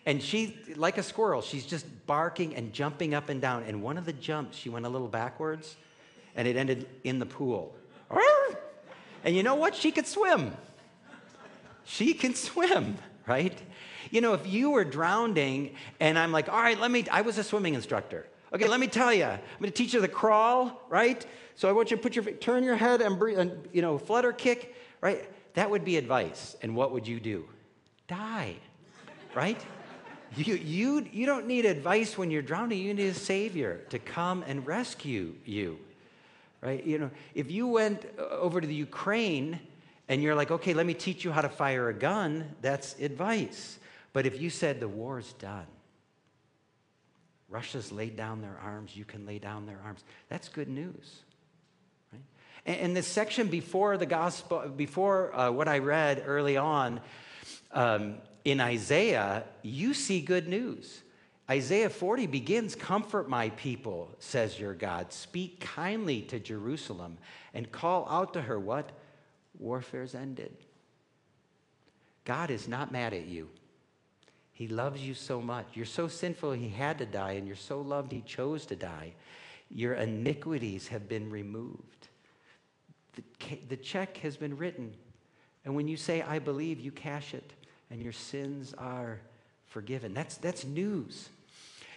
And 0.05 0.21
she, 0.21 0.57
like 0.75 0.97
a 0.97 1.03
squirrel, 1.03 1.41
she's 1.41 1.65
just 1.65 1.85
barking 2.07 2.55
and 2.55 2.73
jumping 2.73 3.13
up 3.13 3.29
and 3.29 3.41
down. 3.41 3.63
And 3.63 3.83
one 3.83 3.97
of 3.97 4.05
the 4.05 4.13
jumps, 4.13 4.57
she 4.57 4.69
went 4.69 4.85
a 4.85 4.89
little 4.89 5.07
backwards 5.07 5.75
and 6.35 6.47
it 6.47 6.55
ended 6.55 6.87
in 7.03 7.19
the 7.19 7.25
pool. 7.25 7.75
And 9.23 9.35
you 9.35 9.43
know 9.43 9.55
what? 9.55 9.75
She 9.75 9.91
could 9.91 10.07
swim. 10.07 10.55
She 11.83 12.13
can 12.13 12.35
swim, 12.35 12.97
right? 13.27 13.57
You 14.11 14.21
know, 14.21 14.33
if 14.33 14.47
you 14.47 14.69
were 14.69 14.85
drowning 14.85 15.75
and 15.99 16.17
I'm 16.17 16.31
like, 16.31 16.47
all 16.47 16.61
right, 16.61 16.79
let 16.79 16.89
me, 16.89 17.05
I 17.11 17.21
was 17.21 17.37
a 17.37 17.43
swimming 17.43 17.73
instructor. 17.73 18.25
Okay, 18.53 18.67
let 18.67 18.79
me 18.79 18.87
tell 18.87 19.13
you, 19.13 19.25
I'm 19.25 19.39
to 19.61 19.71
teach 19.71 19.93
you 19.93 20.01
the 20.01 20.07
crawl, 20.07 20.81
right? 20.89 21.23
So 21.55 21.69
I 21.69 21.71
want 21.71 21.91
you 21.91 21.97
to 21.97 22.01
put 22.03 22.15
your, 22.15 22.25
turn 22.25 22.63
your 22.63 22.75
head 22.75 23.01
and, 23.01 23.19
breathe, 23.19 23.37
and 23.37 23.67
you 23.73 23.81
know, 23.81 23.97
flutter 23.97 24.31
kick, 24.31 24.75
right? 25.01 25.29
That 25.53 25.69
would 25.69 25.83
be 25.83 25.97
advice. 25.97 26.55
And 26.61 26.75
what 26.75 26.91
would 26.91 27.07
you 27.07 27.19
do? 27.19 27.45
Die, 28.07 28.55
right? 29.35 29.61
You, 30.35 30.55
you, 30.55 31.07
you 31.11 31.25
don't 31.25 31.47
need 31.47 31.65
advice 31.65 32.17
when 32.17 32.29
you're 32.29 32.41
drowning. 32.41 32.79
You 32.79 32.93
need 32.93 33.07
a 33.07 33.13
savior 33.13 33.81
to 33.89 33.99
come 33.99 34.43
and 34.47 34.65
rescue 34.65 35.33
you, 35.45 35.79
right? 36.61 36.83
You 36.85 36.99
know, 36.99 37.11
if 37.33 37.49
you 37.49 37.67
went 37.67 38.05
uh, 38.17 38.23
over 38.29 38.61
to 38.61 38.67
the 38.67 38.75
Ukraine 38.75 39.59
and 40.07 40.21
you're 40.21 40.35
like, 40.35 40.51
okay, 40.51 40.73
let 40.73 40.85
me 40.85 40.93
teach 40.93 41.23
you 41.23 41.31
how 41.31 41.41
to 41.41 41.49
fire 41.49 41.89
a 41.89 41.93
gun, 41.93 42.55
that's 42.61 42.97
advice. 42.99 43.79
But 44.13 44.25
if 44.25 44.39
you 44.39 44.49
said 44.49 44.79
the 44.79 44.87
war's 44.87 45.33
done, 45.33 45.65
Russia's 47.49 47.91
laid 47.91 48.15
down 48.15 48.41
their 48.41 48.57
arms, 48.63 48.95
you 48.95 49.05
can 49.05 49.25
lay 49.25 49.39
down 49.39 49.65
their 49.65 49.79
arms, 49.83 50.03
that's 50.29 50.49
good 50.49 50.67
news. 50.67 51.21
Right? 52.13 52.21
And, 52.65 52.95
this 52.95 53.07
section 53.07 53.47
before 53.47 53.97
the 53.97 54.05
gospel, 54.05 54.69
before 54.69 55.35
uh, 55.35 55.51
what 55.51 55.67
I 55.67 55.79
read 55.79 56.23
early 56.25 56.57
on 56.57 57.01
um, 57.71 58.17
in 58.45 58.59
Isaiah, 58.59 59.43
you 59.61 59.93
see 59.93 60.21
good 60.21 60.47
news. 60.47 61.01
Isaiah 61.49 61.89
40 61.89 62.27
begins 62.27 62.75
Comfort 62.75 63.27
my 63.27 63.49
people, 63.51 64.09
says 64.19 64.59
your 64.59 64.73
God. 64.73 65.11
Speak 65.11 65.59
kindly 65.59 66.21
to 66.23 66.39
Jerusalem 66.39 67.17
and 67.53 67.71
call 67.71 68.07
out 68.09 68.33
to 68.33 68.41
her 68.41 68.59
what? 68.59 68.91
Warfare's 69.57 70.13
ended. 70.13 70.55
God 72.23 72.51
is 72.51 72.67
not 72.67 72.91
mad 72.91 73.13
at 73.13 73.25
you. 73.25 73.49
He 74.51 74.67
loves 74.67 75.01
you 75.01 75.13
so 75.13 75.41
much. 75.41 75.67
You're 75.73 75.85
so 75.85 76.07
sinful, 76.07 76.51
He 76.51 76.69
had 76.69 76.97
to 76.99 77.05
die, 77.05 77.31
and 77.31 77.47
you're 77.47 77.55
so 77.55 77.81
loved, 77.81 78.11
He 78.11 78.21
chose 78.21 78.65
to 78.67 78.75
die. 78.75 79.13
Your 79.71 79.93
iniquities 79.93 80.89
have 80.89 81.07
been 81.07 81.29
removed. 81.29 82.09
The, 83.15 83.23
the 83.69 83.77
check 83.77 84.17
has 84.17 84.37
been 84.37 84.57
written. 84.57 84.93
And 85.65 85.75
when 85.75 85.87
you 85.87 85.97
say, 85.97 86.21
I 86.21 86.39
believe, 86.39 86.79
you 86.79 86.91
cash 86.91 87.33
it, 87.33 87.53
and 87.89 88.01
your 88.01 88.11
sins 88.11 88.73
are 88.77 89.19
forgiven. 89.67 90.13
That's, 90.13 90.37
that's 90.37 90.65
news. 90.65 91.29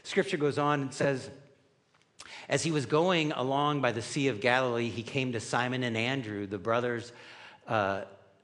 Scripture 0.03 0.37
goes 0.37 0.59
on 0.59 0.83
and 0.83 0.95
says, 0.95 1.31
As 2.49 2.63
he 2.63 2.71
was 2.71 2.87
going 2.87 3.33
along 3.33 3.81
by 3.81 3.93
the 3.93 4.03
Sea 4.03 4.29
of 4.29 4.41
Galilee, 4.41 4.89
he 4.89 5.03
came 5.03 5.33
to 5.33 5.41
Simon 5.41 5.83
and 5.83 5.97
Andrew, 5.97 6.47
the 6.47 6.59
brothers 6.59 7.13
uh, 7.69 8.03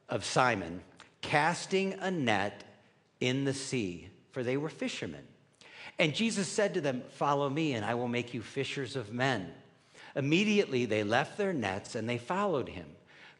of 0.08 0.24
Simon, 0.24 0.80
casting 1.20 1.94
a 1.94 2.10
net 2.10 2.64
in 3.20 3.44
the 3.44 3.54
sea, 3.54 4.08
for 4.30 4.42
they 4.42 4.56
were 4.56 4.68
fishermen. 4.68 5.22
And 5.98 6.14
Jesus 6.14 6.46
said 6.46 6.74
to 6.74 6.80
them, 6.80 7.02
Follow 7.10 7.50
me, 7.50 7.74
and 7.74 7.84
I 7.84 7.94
will 7.94 8.08
make 8.08 8.32
you 8.32 8.40
fishers 8.40 8.94
of 8.94 9.12
men. 9.12 9.52
Immediately 10.14 10.84
they 10.86 11.02
left 11.02 11.36
their 11.36 11.52
nets 11.52 11.94
and 11.94 12.08
they 12.08 12.18
followed 12.18 12.68
him. 12.68 12.86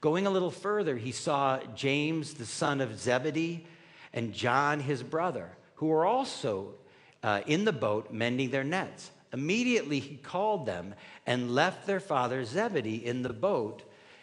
Going 0.01 0.27
a 0.27 0.31
little 0.31 0.51
further, 0.51 0.97
he 0.97 1.13
saw 1.13 1.61
James, 1.75 2.35
the 2.35 2.47
son 2.47 2.81
of 2.81 2.99
Zebedee, 2.99 3.67
and 4.13 4.33
John, 4.33 4.81
his 4.81 5.03
brother, 5.03 5.51
who 5.77 5.87
were 5.87 6.07
also 6.07 6.75
uh, 7.23 7.43
in 7.47 7.65
the 7.65 7.73
boat 7.73 8.13
mending 8.13 8.51
their 8.51 8.65
nets. 8.65 9.11
Immediately 9.33 10.01
he 10.01 10.17
called 10.17 10.67
them 10.67 10.95
and 11.27 11.55
left 11.55 11.87
their 11.87 12.01
father 12.01 12.45
Zebedee 12.45 13.05
in 13.05 13.23
the 13.23 13.33
boat. 13.33 13.83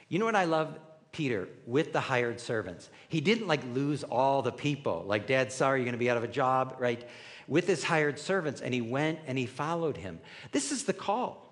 You 0.09 0.19
know 0.19 0.25
what 0.25 0.35
I 0.35 0.45
love? 0.45 0.79
Peter 1.11 1.47
with 1.65 1.93
the 1.93 2.01
hired 2.01 2.41
servants. 2.41 2.89
He 3.07 3.21
didn't 3.21 3.47
like 3.47 3.61
lose 3.73 4.03
all 4.03 4.41
the 4.41 4.51
people. 4.51 5.05
Like, 5.07 5.27
Dad, 5.27 5.49
sorry, 5.49 5.81
you're 5.81 5.91
to 5.93 5.97
be 5.97 6.09
out 6.09 6.17
of 6.17 6.25
a 6.25 6.27
job, 6.27 6.75
right? 6.77 7.07
With 7.47 7.67
his 7.67 7.85
hired 7.85 8.19
servants, 8.19 8.59
and 8.59 8.73
he 8.73 8.81
went 8.81 9.19
and 9.25 9.37
he 9.37 9.45
followed 9.45 9.95
him. 9.95 10.19
This 10.51 10.73
is 10.73 10.83
the 10.83 10.91
call. 10.91 11.45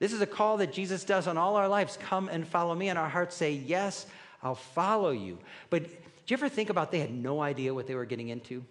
This 0.00 0.12
is 0.12 0.20
a 0.20 0.26
call 0.26 0.56
that 0.56 0.72
Jesus 0.72 1.04
does 1.04 1.28
on 1.28 1.38
all 1.38 1.54
our 1.54 1.68
lives. 1.68 1.96
Come 1.96 2.28
and 2.28 2.44
follow 2.44 2.74
me. 2.74 2.88
And 2.88 2.98
our 2.98 3.08
hearts 3.08 3.36
say, 3.36 3.52
Yes, 3.52 4.04
I'll 4.42 4.56
follow 4.56 5.12
you. 5.12 5.38
But 5.70 5.84
do 6.26 6.32
you 6.32 6.38
ever 6.38 6.48
think 6.48 6.70
about 6.70 6.92
they 6.92 7.00
had 7.00 7.12
no 7.12 7.40
idea 7.40 7.74
what 7.74 7.86
they 7.86 7.94
were 7.94 8.04
getting 8.04 8.28
into? 8.28 8.64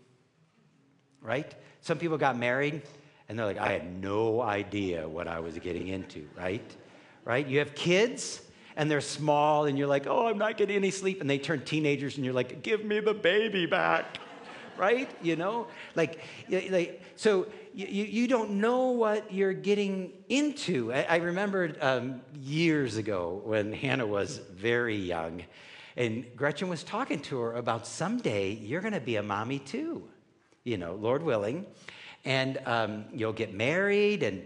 Right? 1.22 1.54
Some 1.82 1.98
people 1.98 2.18
got 2.18 2.38
married 2.38 2.82
and 3.28 3.38
they're 3.38 3.46
like, 3.46 3.58
I 3.58 3.72
had 3.72 4.02
no 4.02 4.42
idea 4.42 5.08
what 5.08 5.28
I 5.28 5.40
was 5.40 5.58
getting 5.60 5.88
into, 5.88 6.28
right? 6.36 6.76
Right? 7.26 7.46
You 7.46 7.60
have 7.60 7.76
kids 7.76 8.42
and 8.76 8.90
they're 8.90 9.02
small 9.02 9.66
and 9.66 9.78
you're 9.78 9.88
like, 9.88 10.08
oh, 10.08 10.28
I'm 10.28 10.38
not 10.38 10.58
getting 10.58 10.76
any 10.76 10.92
sleep. 10.92 11.22
And 11.22 11.30
they 11.30 11.38
turn 11.38 11.64
teenagers 11.64 12.16
and 12.16 12.26
you're 12.26 12.34
like, 12.34 12.64
give 12.64 12.84
me 12.86 13.00
the 13.00 13.14
baby 13.14 13.66
back. 13.66 14.18
right? 14.78 15.10
You 15.22 15.36
know? 15.36 15.68
Like, 15.96 16.20
like 16.50 17.02
so 17.16 17.48
you, 17.74 17.86
you 17.88 18.28
don't 18.28 18.52
know 18.52 18.92
what 18.92 19.32
you're 19.34 19.54
getting 19.54 20.14
into. 20.30 20.92
I, 20.92 21.04
I 21.04 21.16
remember 21.18 21.76
um, 21.82 22.22
years 22.42 22.98
ago 22.98 23.42
when 23.44 23.74
Hannah 23.74 24.08
was 24.08 24.38
very 24.54 24.96
young 24.96 25.44
and 25.95 26.25
Gretchen 26.36 26.69
was 26.69 26.84
talking 26.84 27.19
to 27.21 27.39
her 27.39 27.56
about 27.56 27.86
someday 27.86 28.51
you're 28.51 28.82
going 28.82 28.93
to 28.93 28.99
be 29.01 29.17
a 29.17 29.23
mommy 29.23 29.60
too, 29.60 30.08
you 30.63 30.77
know, 30.77 30.95
Lord 30.95 31.23
willing. 31.23 31.65
And 32.23 32.60
um, 32.65 33.06
you'll 33.13 33.34
get 33.34 33.54
married 33.54 34.21
and, 34.23 34.45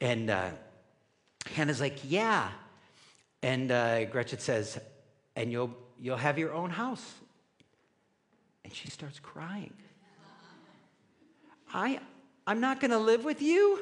and 0.00 0.30
uh, 0.30 0.50
Hannah's 1.54 1.80
like, 1.80 1.98
yeah. 2.04 2.50
And 3.42 3.70
uh, 3.70 4.04
Gretchen 4.06 4.38
says, 4.38 4.78
and 5.34 5.50
you'll, 5.50 5.74
you'll 6.00 6.16
have 6.16 6.38
your 6.38 6.52
own 6.52 6.70
house. 6.70 7.14
And 8.64 8.74
she 8.74 8.88
starts 8.90 9.18
crying. 9.18 9.72
I, 11.72 12.00
I'm 12.46 12.60
not 12.60 12.80
going 12.80 12.90
to 12.90 12.98
live 12.98 13.24
with 13.24 13.42
you, 13.42 13.80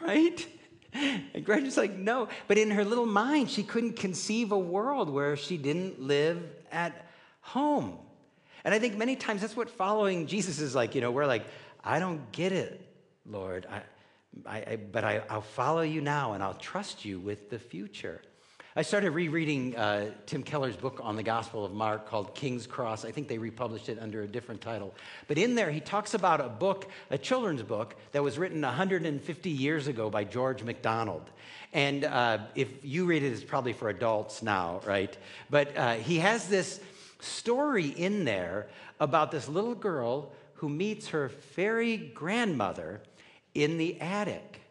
right? 0.00 0.46
And 0.94 1.44
Gretchen's 1.44 1.76
like, 1.76 1.96
no. 1.96 2.28
But 2.46 2.56
in 2.58 2.70
her 2.70 2.84
little 2.84 3.06
mind, 3.06 3.50
she 3.50 3.62
couldn't 3.62 3.94
conceive 3.94 4.52
a 4.52 4.58
world 4.58 5.10
where 5.10 5.36
she 5.36 5.56
didn't 5.56 6.00
live 6.00 6.42
at 6.70 7.06
home. 7.40 7.98
And 8.64 8.72
I 8.72 8.78
think 8.78 8.96
many 8.96 9.16
times 9.16 9.40
that's 9.40 9.56
what 9.56 9.68
following 9.68 10.26
Jesus 10.26 10.60
is 10.60 10.74
like. 10.74 10.94
You 10.94 11.00
know, 11.00 11.10
we're 11.10 11.26
like, 11.26 11.44
I 11.82 11.98
don't 11.98 12.30
get 12.32 12.52
it, 12.52 12.80
Lord. 13.26 13.66
I, 13.70 13.82
I, 14.46 14.58
I, 14.58 14.76
but 14.76 15.04
I, 15.04 15.22
I'll 15.28 15.42
follow 15.42 15.82
you 15.82 16.00
now 16.00 16.32
and 16.32 16.42
I'll 16.42 16.54
trust 16.54 17.04
you 17.04 17.18
with 17.18 17.50
the 17.50 17.58
future. 17.58 18.22
I 18.76 18.82
started 18.82 19.12
rereading 19.12 19.76
uh, 19.76 20.10
Tim 20.26 20.42
Keller's 20.42 20.74
book 20.74 20.98
on 21.00 21.14
the 21.14 21.22
Gospel 21.22 21.64
of 21.64 21.70
Mark 21.70 22.08
called 22.08 22.34
King's 22.34 22.66
Cross. 22.66 23.04
I 23.04 23.12
think 23.12 23.28
they 23.28 23.38
republished 23.38 23.88
it 23.88 24.00
under 24.00 24.22
a 24.22 24.26
different 24.26 24.60
title. 24.60 24.92
But 25.28 25.38
in 25.38 25.54
there, 25.54 25.70
he 25.70 25.78
talks 25.78 26.12
about 26.12 26.40
a 26.40 26.48
book, 26.48 26.90
a 27.08 27.16
children's 27.16 27.62
book, 27.62 27.94
that 28.10 28.24
was 28.24 28.36
written 28.36 28.62
150 28.62 29.48
years 29.48 29.86
ago 29.86 30.10
by 30.10 30.24
George 30.24 30.64
MacDonald. 30.64 31.22
And 31.72 32.02
uh, 32.02 32.38
if 32.56 32.84
you 32.84 33.06
read 33.06 33.22
it, 33.22 33.32
it's 33.32 33.44
probably 33.44 33.74
for 33.74 33.90
adults 33.90 34.42
now, 34.42 34.80
right? 34.84 35.16
But 35.50 35.76
uh, 35.76 35.94
he 35.94 36.18
has 36.18 36.48
this 36.48 36.80
story 37.20 37.86
in 37.86 38.24
there 38.24 38.66
about 38.98 39.30
this 39.30 39.48
little 39.48 39.76
girl 39.76 40.32
who 40.54 40.68
meets 40.68 41.10
her 41.10 41.28
fairy 41.28 41.96
grandmother 41.96 43.02
in 43.54 43.78
the 43.78 44.00
attic. 44.00 44.63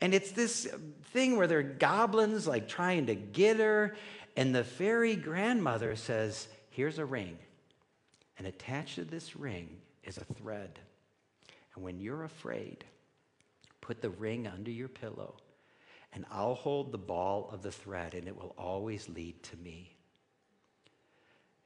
And 0.00 0.12
it's 0.12 0.32
this 0.32 0.68
thing 1.12 1.36
where 1.36 1.46
there 1.46 1.60
are 1.60 1.62
goblins 1.62 2.46
like 2.46 2.68
trying 2.68 3.06
to 3.06 3.14
get 3.14 3.58
her. 3.58 3.96
And 4.36 4.54
the 4.54 4.64
fairy 4.64 5.16
grandmother 5.16 5.96
says, 5.96 6.48
Here's 6.70 6.98
a 6.98 7.04
ring. 7.04 7.38
And 8.38 8.46
attached 8.46 8.96
to 8.96 9.04
this 9.04 9.34
ring 9.34 9.78
is 10.04 10.18
a 10.18 10.24
thread. 10.34 10.78
And 11.74 11.84
when 11.84 12.00
you're 12.00 12.24
afraid, 12.24 12.84
put 13.80 14.02
the 14.02 14.10
ring 14.10 14.46
under 14.46 14.70
your 14.70 14.88
pillow, 14.88 15.36
and 16.12 16.24
I'll 16.30 16.54
hold 16.54 16.92
the 16.92 16.98
ball 16.98 17.48
of 17.52 17.62
the 17.62 17.70
thread, 17.70 18.14
and 18.14 18.26
it 18.26 18.36
will 18.36 18.54
always 18.58 19.08
lead 19.08 19.42
to 19.44 19.56
me. 19.58 19.94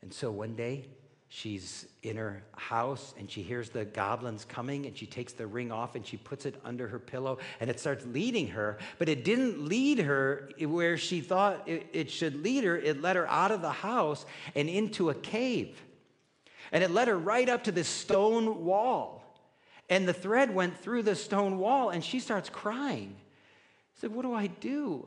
And 0.03 0.13
so 0.13 0.31
one 0.31 0.55
day, 0.55 0.87
she's 1.33 1.87
in 2.03 2.17
her 2.17 2.43
house 2.57 3.15
and 3.17 3.31
she 3.31 3.41
hears 3.41 3.71
the 3.71 3.85
goblins 3.85 4.45
coming 4.45 4.87
and 4.87 4.99
she 4.99 5.07
takes 5.07 5.33
the 5.33 5.47
ring 5.47 5.71
off 5.71 5.95
and 5.95 6.05
she 6.05 6.17
puts 6.17 6.45
it 6.45 6.61
under 6.65 6.89
her 6.89 6.99
pillow 6.99 7.39
and 7.61 7.71
it 7.71 7.79
starts 7.79 8.05
leading 8.05 8.49
her. 8.49 8.79
But 8.99 9.09
it 9.09 9.25
didn't 9.25 9.65
lead 9.67 10.01
her 10.01 10.51
where 10.59 10.99
she 10.99 11.21
thought 11.21 11.69
it, 11.69 12.11
should 12.11 12.43
lead 12.43 12.65
her. 12.65 12.77
It 12.77 13.01
led 13.01 13.15
her 13.15 13.29
out 13.29 13.53
of 13.53 13.63
the 13.63 13.71
house 13.71 14.27
and 14.57 14.69
into 14.69 15.09
a 15.11 15.15
cave. 15.15 15.81
And 16.73 16.83
it 16.83 16.91
led 16.91 17.07
her 17.07 17.17
right 17.17 17.49
up 17.49 17.65
to 17.65 17.73
this 17.73 17.89
stone 17.89 18.65
wall. 18.65 19.41
And 19.89 20.09
the 20.09 20.13
thread 20.13 20.53
went 20.53 20.77
through 20.79 21.05
the 21.05 21.15
stone 21.15 21.59
wall 21.59 21.91
and 21.91 22.03
she 22.03 22.19
starts 22.19 22.51
crying. 22.51 23.15
She's 23.95 24.11
like 24.11 24.17
what 24.17 24.23
do 24.23 24.35
i 24.35 24.49
do 24.49 25.07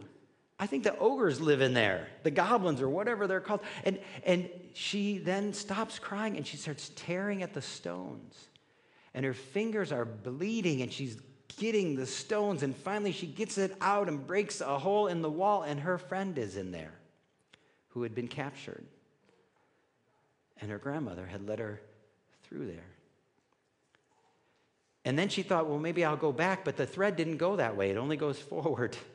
I 0.60 0.68
think 0.68 0.84
the 0.84 0.98
ogres 0.98 1.42
live 1.42 1.62
in 1.62 1.74
there, 1.74 2.08
the 2.24 2.32
goblins 2.32 2.82
or 2.82 2.90
whatever 2.90 3.28
they're 3.28 3.42
called. 3.42 3.62
And, 3.84 4.00
and 4.26 4.50
she 4.74 5.18
then 5.18 5.54
stops 5.54 6.00
crying 6.00 6.38
and 6.38 6.46
she 6.46 6.58
starts 6.58 6.92
tearing 6.96 7.44
at 7.44 7.54
the 7.54 7.62
stones. 7.62 8.48
And 9.14 9.26
her 9.26 9.34
fingers 9.34 9.92
are 9.92 10.06
bleeding 10.06 10.82
and 10.82 10.92
she's 10.92 11.18
getting 11.58 11.96
the 11.96 12.06
stones. 12.06 12.64
And 12.64 12.76
finally, 12.76 13.12
she 13.12 13.28
gets 13.28 13.58
it 13.58 13.76
out 13.82 14.08
and 14.08 14.26
breaks 14.26 14.62
a 14.62 14.78
hole 14.78 15.08
in 15.08 15.22
the 15.22 15.30
wall. 15.30 15.64
And 15.64 15.80
her 15.80 15.98
friend 15.98 16.38
is 16.38 16.56
in 16.56 16.72
there 16.72 16.94
who 17.90 18.04
had 18.04 18.16
been 18.16 18.28
captured. 18.28 18.86
And 20.62 20.72
her 20.72 20.78
grandmother 20.78 21.26
had 21.26 21.48
let 21.48 21.60
her 21.60 21.82
through 22.44 22.68
there. 22.68 22.86
And 25.06 25.20
then 25.20 25.30
she 25.30 25.44
thought, 25.44 25.68
well, 25.68 25.80
maybe 25.80 26.06
I'll 26.06 26.16
go 26.16 26.32
back. 26.32 26.64
But 26.64 26.78
the 26.78 26.86
thread 26.86 27.18
didn't 27.18 27.38
go 27.38 27.58
that 27.58 27.76
way, 27.76 27.90
it 27.90 27.98
only 27.98 28.18
goes 28.18 28.40
forward. 28.40 28.96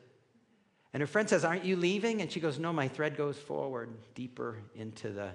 And 0.98 1.02
her 1.02 1.06
friend 1.06 1.28
says, 1.28 1.44
Aren't 1.44 1.64
you 1.64 1.76
leaving? 1.76 2.22
And 2.22 2.32
she 2.32 2.40
goes, 2.40 2.58
No, 2.58 2.72
my 2.72 2.88
thread 2.88 3.16
goes 3.16 3.38
forward, 3.38 3.90
deeper 4.16 4.56
into 4.74 5.10
the 5.10 5.30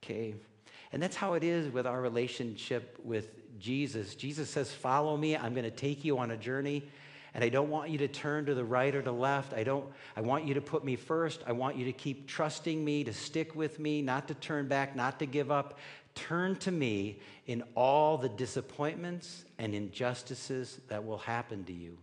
cave. 0.00 0.38
And 0.92 1.02
that's 1.02 1.14
how 1.14 1.34
it 1.34 1.44
is 1.44 1.70
with 1.70 1.86
our 1.86 2.00
relationship 2.00 2.98
with 3.04 3.28
Jesus. 3.58 4.14
Jesus 4.14 4.48
says, 4.48 4.72
Follow 4.72 5.14
me. 5.14 5.36
I'm 5.36 5.52
going 5.52 5.64
to 5.64 5.70
take 5.70 6.06
you 6.06 6.16
on 6.16 6.30
a 6.30 6.38
journey. 6.38 6.88
And 7.34 7.44
I 7.44 7.50
don't 7.50 7.68
want 7.68 7.90
you 7.90 7.98
to 7.98 8.08
turn 8.08 8.46
to 8.46 8.54
the 8.54 8.64
right 8.64 8.94
or 8.94 9.02
to 9.02 9.04
the 9.04 9.12
left. 9.12 9.52
I 9.52 9.62
don't 9.62 9.84
I 10.16 10.22
want 10.22 10.46
you 10.46 10.54
to 10.54 10.62
put 10.62 10.86
me 10.86 10.96
first. 10.96 11.42
I 11.46 11.52
want 11.52 11.76
you 11.76 11.84
to 11.84 11.92
keep 11.92 12.26
trusting 12.26 12.82
me, 12.82 13.04
to 13.04 13.12
stick 13.12 13.54
with 13.54 13.78
me, 13.78 14.00
not 14.00 14.26
to 14.28 14.34
turn 14.34 14.68
back, 14.68 14.96
not 14.96 15.18
to 15.18 15.26
give 15.26 15.50
up. 15.50 15.78
Turn 16.14 16.56
to 16.60 16.70
me 16.70 17.20
in 17.46 17.62
all 17.74 18.16
the 18.16 18.30
disappointments 18.30 19.44
and 19.58 19.74
injustices 19.74 20.80
that 20.88 21.04
will 21.04 21.18
happen 21.18 21.62
to 21.64 21.74
you. 21.74 21.98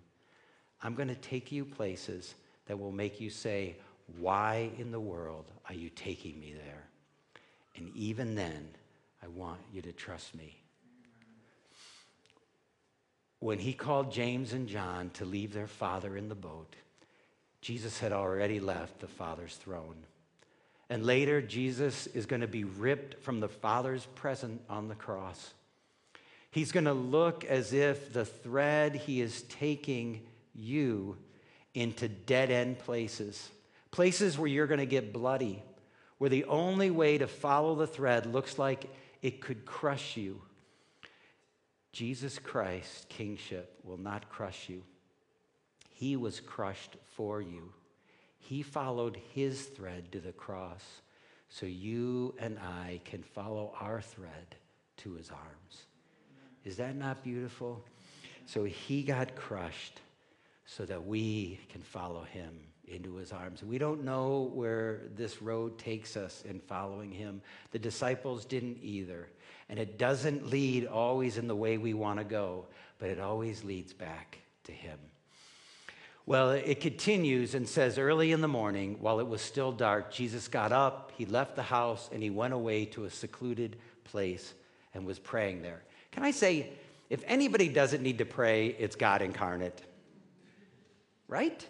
I'm 0.83 0.93
going 0.93 1.09
to 1.09 1.15
take 1.15 1.51
you 1.51 1.65
places 1.65 2.35
that 2.67 2.79
will 2.79 2.91
make 2.91 3.19
you 3.19 3.29
say, 3.29 3.75
Why 4.19 4.71
in 4.77 4.91
the 4.91 4.99
world 4.99 5.45
are 5.67 5.75
you 5.75 5.89
taking 5.89 6.39
me 6.39 6.53
there? 6.53 6.87
And 7.75 7.89
even 7.95 8.35
then, 8.35 8.69
I 9.23 9.27
want 9.27 9.59
you 9.73 9.81
to 9.81 9.91
trust 9.91 10.35
me. 10.35 10.57
When 13.39 13.59
he 13.59 13.73
called 13.73 14.11
James 14.11 14.53
and 14.53 14.67
John 14.67 15.09
to 15.15 15.25
leave 15.25 15.53
their 15.53 15.67
father 15.67 16.15
in 16.15 16.29
the 16.29 16.35
boat, 16.35 16.75
Jesus 17.61 17.99
had 17.99 18.11
already 18.11 18.59
left 18.59 18.99
the 18.99 19.07
Father's 19.07 19.55
throne. 19.55 19.95
And 20.89 21.05
later, 21.05 21.41
Jesus 21.41 22.07
is 22.07 22.25
going 22.25 22.41
to 22.41 22.47
be 22.47 22.65
ripped 22.65 23.23
from 23.23 23.39
the 23.39 23.47
Father's 23.47 24.05
presence 24.15 24.61
on 24.69 24.89
the 24.89 24.95
cross. 24.95 25.53
He's 26.51 26.71
going 26.71 26.85
to 26.85 26.93
look 26.93 27.45
as 27.45 27.71
if 27.71 28.11
the 28.11 28.25
thread 28.25 28.95
he 28.95 29.21
is 29.21 29.43
taking 29.43 30.21
you 30.53 31.17
into 31.73 32.07
dead 32.07 32.51
end 32.51 32.79
places, 32.79 33.49
places 33.91 34.37
where 34.37 34.47
you're 34.47 34.67
going 34.67 34.79
to 34.79 34.85
get 34.85 35.13
bloody, 35.13 35.61
where 36.17 36.29
the 36.29 36.45
only 36.45 36.91
way 36.91 37.17
to 37.17 37.27
follow 37.27 37.75
the 37.75 37.87
thread 37.87 38.25
looks 38.25 38.59
like 38.59 38.89
it 39.21 39.41
could 39.41 39.65
crush 39.65 40.17
you. 40.17 40.41
Jesus 41.91 42.39
Christ, 42.39 43.09
kingship, 43.09 43.79
will 43.83 43.97
not 43.97 44.29
crush 44.29 44.69
you. 44.69 44.83
He 45.89 46.15
was 46.15 46.39
crushed 46.39 46.97
for 47.15 47.41
you. 47.41 47.73
He 48.39 48.63
followed 48.63 49.19
his 49.33 49.63
thread 49.63 50.11
to 50.11 50.19
the 50.19 50.31
cross 50.31 50.83
so 51.49 51.65
you 51.65 52.33
and 52.39 52.57
I 52.57 53.01
can 53.03 53.21
follow 53.21 53.73
our 53.79 54.01
thread 54.01 54.55
to 54.97 55.13
his 55.13 55.29
arms. 55.29 55.85
Is 56.63 56.77
that 56.77 56.95
not 56.95 57.23
beautiful? 57.23 57.83
So 58.45 58.63
he 58.63 59.03
got 59.03 59.35
crushed 59.35 59.99
so 60.77 60.85
that 60.85 61.05
we 61.05 61.59
can 61.69 61.81
follow 61.81 62.23
him 62.23 62.57
into 62.87 63.15
his 63.15 63.33
arms. 63.33 63.61
We 63.61 63.77
don't 63.77 64.03
know 64.05 64.51
where 64.53 65.01
this 65.15 65.41
road 65.41 65.77
takes 65.77 66.15
us 66.15 66.43
in 66.47 66.59
following 66.59 67.11
him. 67.11 67.41
The 67.71 67.79
disciples 67.79 68.45
didn't 68.45 68.77
either. 68.81 69.27
And 69.67 69.77
it 69.77 69.97
doesn't 69.97 70.49
lead 70.49 70.87
always 70.87 71.37
in 71.37 71.47
the 71.47 71.55
way 71.55 71.77
we 71.77 71.93
want 71.93 72.19
to 72.19 72.25
go, 72.25 72.67
but 72.99 73.09
it 73.09 73.19
always 73.19 73.63
leads 73.65 73.91
back 73.91 74.39
to 74.63 74.71
him. 74.71 74.97
Well, 76.25 76.51
it 76.51 76.79
continues 76.79 77.53
and 77.53 77.67
says, 77.67 77.97
Early 77.97 78.31
in 78.31 78.39
the 78.39 78.47
morning, 78.47 78.97
while 79.01 79.19
it 79.19 79.27
was 79.27 79.41
still 79.41 79.73
dark, 79.73 80.11
Jesus 80.11 80.47
got 80.47 80.71
up, 80.71 81.11
he 81.17 81.25
left 81.25 81.57
the 81.57 81.63
house, 81.63 82.09
and 82.13 82.23
he 82.23 82.29
went 82.29 82.53
away 82.53 82.85
to 82.85 83.05
a 83.05 83.09
secluded 83.09 83.77
place 84.05 84.53
and 84.93 85.05
was 85.05 85.19
praying 85.19 85.63
there. 85.63 85.81
Can 86.11 86.23
I 86.23 86.31
say, 86.31 86.69
if 87.09 87.23
anybody 87.25 87.67
doesn't 87.67 88.01
need 88.01 88.19
to 88.19 88.25
pray, 88.25 88.67
it's 88.67 88.95
God 88.95 89.21
incarnate 89.21 89.81
right? 91.31 91.65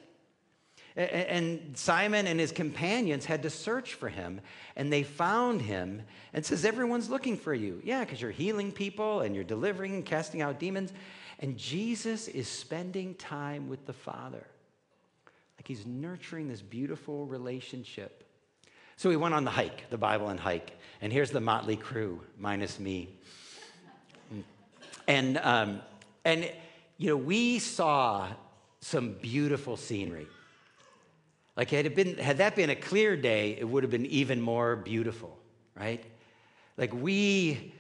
And 0.98 1.78
Simon 1.78 2.28
and 2.28 2.38
his 2.38 2.52
companions 2.52 3.24
had 3.24 3.44
to 3.44 3.50
search 3.50 3.94
for 3.94 4.10
him, 4.10 4.42
and 4.76 4.92
they 4.92 5.04
found 5.04 5.62
him 5.62 6.02
and 6.34 6.46
says, 6.46 6.66
Everyone's 6.66 7.10
looking 7.10 7.38
for 7.38 7.54
you. 7.54 7.82
Yeah, 7.86 8.02
because 8.02 8.22
you're 8.22 8.32
healing 8.32 8.74
people 8.74 9.22
and 9.22 9.34
you're 9.34 9.46
delivering 9.46 9.94
and 9.94 10.06
casting 10.06 10.42
out 10.42 10.60
demons. 10.60 10.92
And 11.40 11.58
Jesus 11.58 12.28
is 12.28 12.50
spending 12.50 13.16
time 13.16 13.70
with 13.70 13.86
the 13.86 13.94
Father. 13.94 14.46
Like 15.58 15.68
he's 15.68 15.86
nurturing 15.86 16.50
this 16.50 16.62
beautiful 16.62 17.26
relationship. 17.26 18.26
So 18.98 19.10
we 19.10 19.16
went 19.16 19.34
on 19.34 19.46
the 19.46 19.52
hike, 19.52 19.90
the 19.90 19.98
Bible 19.98 20.28
and 20.28 20.40
hike. 20.40 20.78
And 21.02 21.14
here's 21.14 21.32
the 21.32 21.40
motley 21.40 21.78
crew, 21.78 22.22
minus 22.38 22.80
me. 22.80 23.10
And, 25.08 25.38
um, 25.38 25.82
and 26.26 26.52
you 26.98 27.10
know, 27.10 27.18
we 27.18 27.60
saw 27.60 28.28
some 28.82 29.14
beautiful 29.14 29.78
scenery. 29.78 30.28
Like 31.56 31.70
had 31.70 31.86
it 31.86 31.96
been 31.96 32.18
had 32.18 32.38
that 32.38 32.56
been 32.56 32.70
a 32.70 32.76
clear 32.76 33.16
day, 33.16 33.58
it 33.60 33.68
would 33.68 33.84
have 33.84 33.92
been 33.92 34.06
even 34.08 34.42
more 34.42 34.76
beautiful, 34.76 35.38
right? 35.76 36.04
Like 36.78 36.94
we 36.94 37.74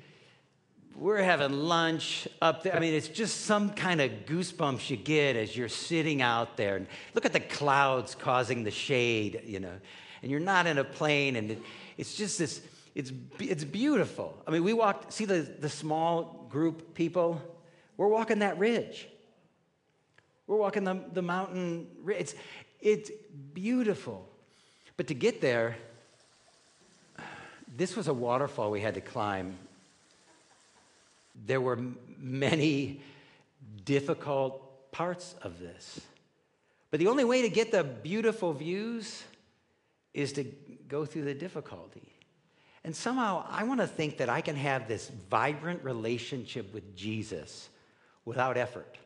we're 0.95 1.21
having 1.23 1.53
lunch 1.53 2.27
up 2.41 2.63
there. 2.63 2.75
I 2.75 2.79
mean, 2.79 2.93
it's 2.93 3.07
just 3.07 3.41
some 3.41 3.71
kind 3.71 4.01
of 4.01 4.11
goosebumps 4.25 4.89
you 4.89 4.97
get 4.97 5.35
as 5.35 5.55
you're 5.55 5.69
sitting 5.69 6.21
out 6.21 6.57
there. 6.57 6.75
And 6.75 6.87
look 7.15 7.25
at 7.25 7.33
the 7.33 7.39
clouds 7.39 8.13
causing 8.13 8.63
the 8.63 8.71
shade, 8.71 9.41
you 9.45 9.59
know. 9.59 9.73
And 10.21 10.29
you're 10.29 10.39
not 10.39 10.67
in 10.67 10.77
a 10.77 10.83
plane, 10.83 11.37
and 11.37 11.51
it, 11.51 11.61
it's 11.97 12.15
just 12.15 12.37
this, 12.37 12.61
it's, 12.93 13.11
it's 13.39 13.63
beautiful. 13.63 14.37
I 14.45 14.51
mean, 14.51 14.63
we 14.63 14.73
walked, 14.73 15.13
see 15.13 15.25
the, 15.25 15.39
the 15.39 15.69
small 15.69 16.45
group 16.49 16.93
people? 16.93 17.41
We're 17.97 18.09
walking 18.09 18.39
that 18.39 18.59
ridge. 18.59 19.07
We're 20.51 20.57
walking 20.57 20.83
the, 20.83 20.99
the 21.13 21.21
mountain. 21.21 21.87
It's, 22.05 22.35
it's 22.81 23.09
beautiful. 23.53 24.27
But 24.97 25.07
to 25.07 25.13
get 25.13 25.39
there, 25.39 25.77
this 27.77 27.95
was 27.95 28.09
a 28.09 28.13
waterfall 28.13 28.69
we 28.69 28.81
had 28.81 28.95
to 28.95 28.99
climb. 28.99 29.57
There 31.45 31.61
were 31.61 31.79
many 32.19 32.99
difficult 33.85 34.91
parts 34.91 35.35
of 35.41 35.57
this. 35.57 36.01
But 36.89 36.99
the 36.99 37.07
only 37.07 37.23
way 37.23 37.43
to 37.43 37.49
get 37.49 37.71
the 37.71 37.85
beautiful 37.85 38.51
views 38.51 39.23
is 40.13 40.33
to 40.33 40.43
go 40.89 41.05
through 41.05 41.23
the 41.23 41.33
difficulty. 41.33 42.11
And 42.83 42.93
somehow 42.93 43.45
I 43.49 43.63
want 43.63 43.79
to 43.79 43.87
think 43.87 44.17
that 44.17 44.27
I 44.27 44.41
can 44.41 44.57
have 44.57 44.89
this 44.89 45.09
vibrant 45.29 45.81
relationship 45.85 46.73
with 46.73 46.93
Jesus 46.97 47.69
without 48.25 48.57
effort. 48.57 48.97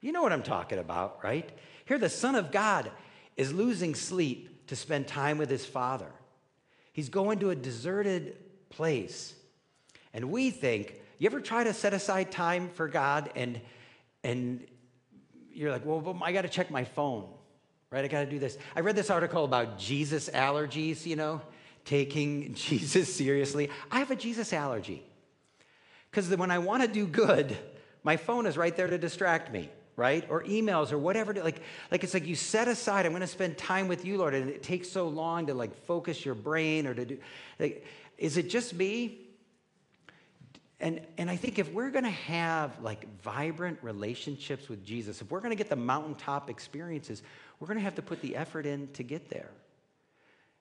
You 0.00 0.12
know 0.12 0.22
what 0.22 0.32
I'm 0.32 0.42
talking 0.42 0.78
about, 0.78 1.22
right? 1.22 1.48
Here, 1.84 1.98
the 1.98 2.08
Son 2.08 2.34
of 2.34 2.50
God 2.50 2.90
is 3.36 3.52
losing 3.52 3.94
sleep 3.94 4.66
to 4.68 4.76
spend 4.76 5.06
time 5.06 5.38
with 5.38 5.50
his 5.50 5.66
Father. 5.66 6.10
He's 6.92 7.08
going 7.08 7.40
to 7.40 7.50
a 7.50 7.56
deserted 7.56 8.36
place. 8.70 9.34
And 10.14 10.30
we 10.30 10.50
think, 10.50 10.94
you 11.18 11.26
ever 11.26 11.40
try 11.40 11.64
to 11.64 11.74
set 11.74 11.92
aside 11.92 12.30
time 12.30 12.68
for 12.70 12.88
God 12.88 13.30
and, 13.36 13.60
and 14.24 14.66
you're 15.52 15.70
like, 15.70 15.84
well, 15.84 16.18
I 16.22 16.32
got 16.32 16.42
to 16.42 16.48
check 16.48 16.70
my 16.70 16.84
phone, 16.84 17.28
right? 17.90 18.04
I 18.04 18.08
got 18.08 18.20
to 18.20 18.30
do 18.30 18.38
this. 18.38 18.56
I 18.74 18.80
read 18.80 18.96
this 18.96 19.10
article 19.10 19.44
about 19.44 19.78
Jesus 19.78 20.30
allergies, 20.30 21.04
you 21.04 21.16
know, 21.16 21.42
taking 21.84 22.54
Jesus 22.54 23.14
seriously. 23.14 23.68
I 23.90 23.98
have 23.98 24.10
a 24.10 24.16
Jesus 24.16 24.52
allergy 24.52 25.02
because 26.10 26.34
when 26.36 26.50
I 26.50 26.58
want 26.58 26.82
to 26.82 26.88
do 26.88 27.06
good, 27.06 27.56
my 28.02 28.16
phone 28.16 28.46
is 28.46 28.56
right 28.56 28.74
there 28.74 28.86
to 28.86 28.96
distract 28.96 29.52
me 29.52 29.68
right? 29.96 30.24
Or 30.30 30.42
emails 30.44 30.92
or 30.92 30.98
whatever. 30.98 31.34
Like, 31.34 31.60
like 31.90 32.04
it's 32.04 32.14
like 32.14 32.26
you 32.26 32.34
set 32.34 32.68
aside, 32.68 33.06
I'm 33.06 33.12
going 33.12 33.20
to 33.20 33.26
spend 33.26 33.58
time 33.58 33.88
with 33.88 34.04
you, 34.04 34.18
Lord, 34.18 34.34
and 34.34 34.48
it 34.48 34.62
takes 34.62 34.88
so 34.88 35.08
long 35.08 35.46
to 35.46 35.54
like 35.54 35.74
focus 35.84 36.24
your 36.24 36.34
brain 36.34 36.86
or 36.86 36.94
to 36.94 37.04
do. 37.04 37.18
Like, 37.58 37.84
is 38.18 38.36
it 38.36 38.50
just 38.50 38.74
me? 38.74 39.18
And, 40.80 41.00
and 41.18 41.30
I 41.30 41.36
think 41.36 41.58
if 41.58 41.72
we're 41.72 41.90
going 41.90 42.04
to 42.04 42.10
have 42.10 42.80
like 42.82 43.06
vibrant 43.20 43.78
relationships 43.82 44.68
with 44.68 44.84
Jesus, 44.84 45.20
if 45.20 45.30
we're 45.30 45.40
going 45.40 45.50
to 45.50 45.56
get 45.56 45.68
the 45.68 45.76
mountaintop 45.76 46.48
experiences, 46.48 47.22
we're 47.58 47.66
going 47.66 47.78
to 47.78 47.84
have 47.84 47.96
to 47.96 48.02
put 48.02 48.22
the 48.22 48.36
effort 48.36 48.64
in 48.64 48.88
to 48.94 49.02
get 49.02 49.28
there. 49.28 49.50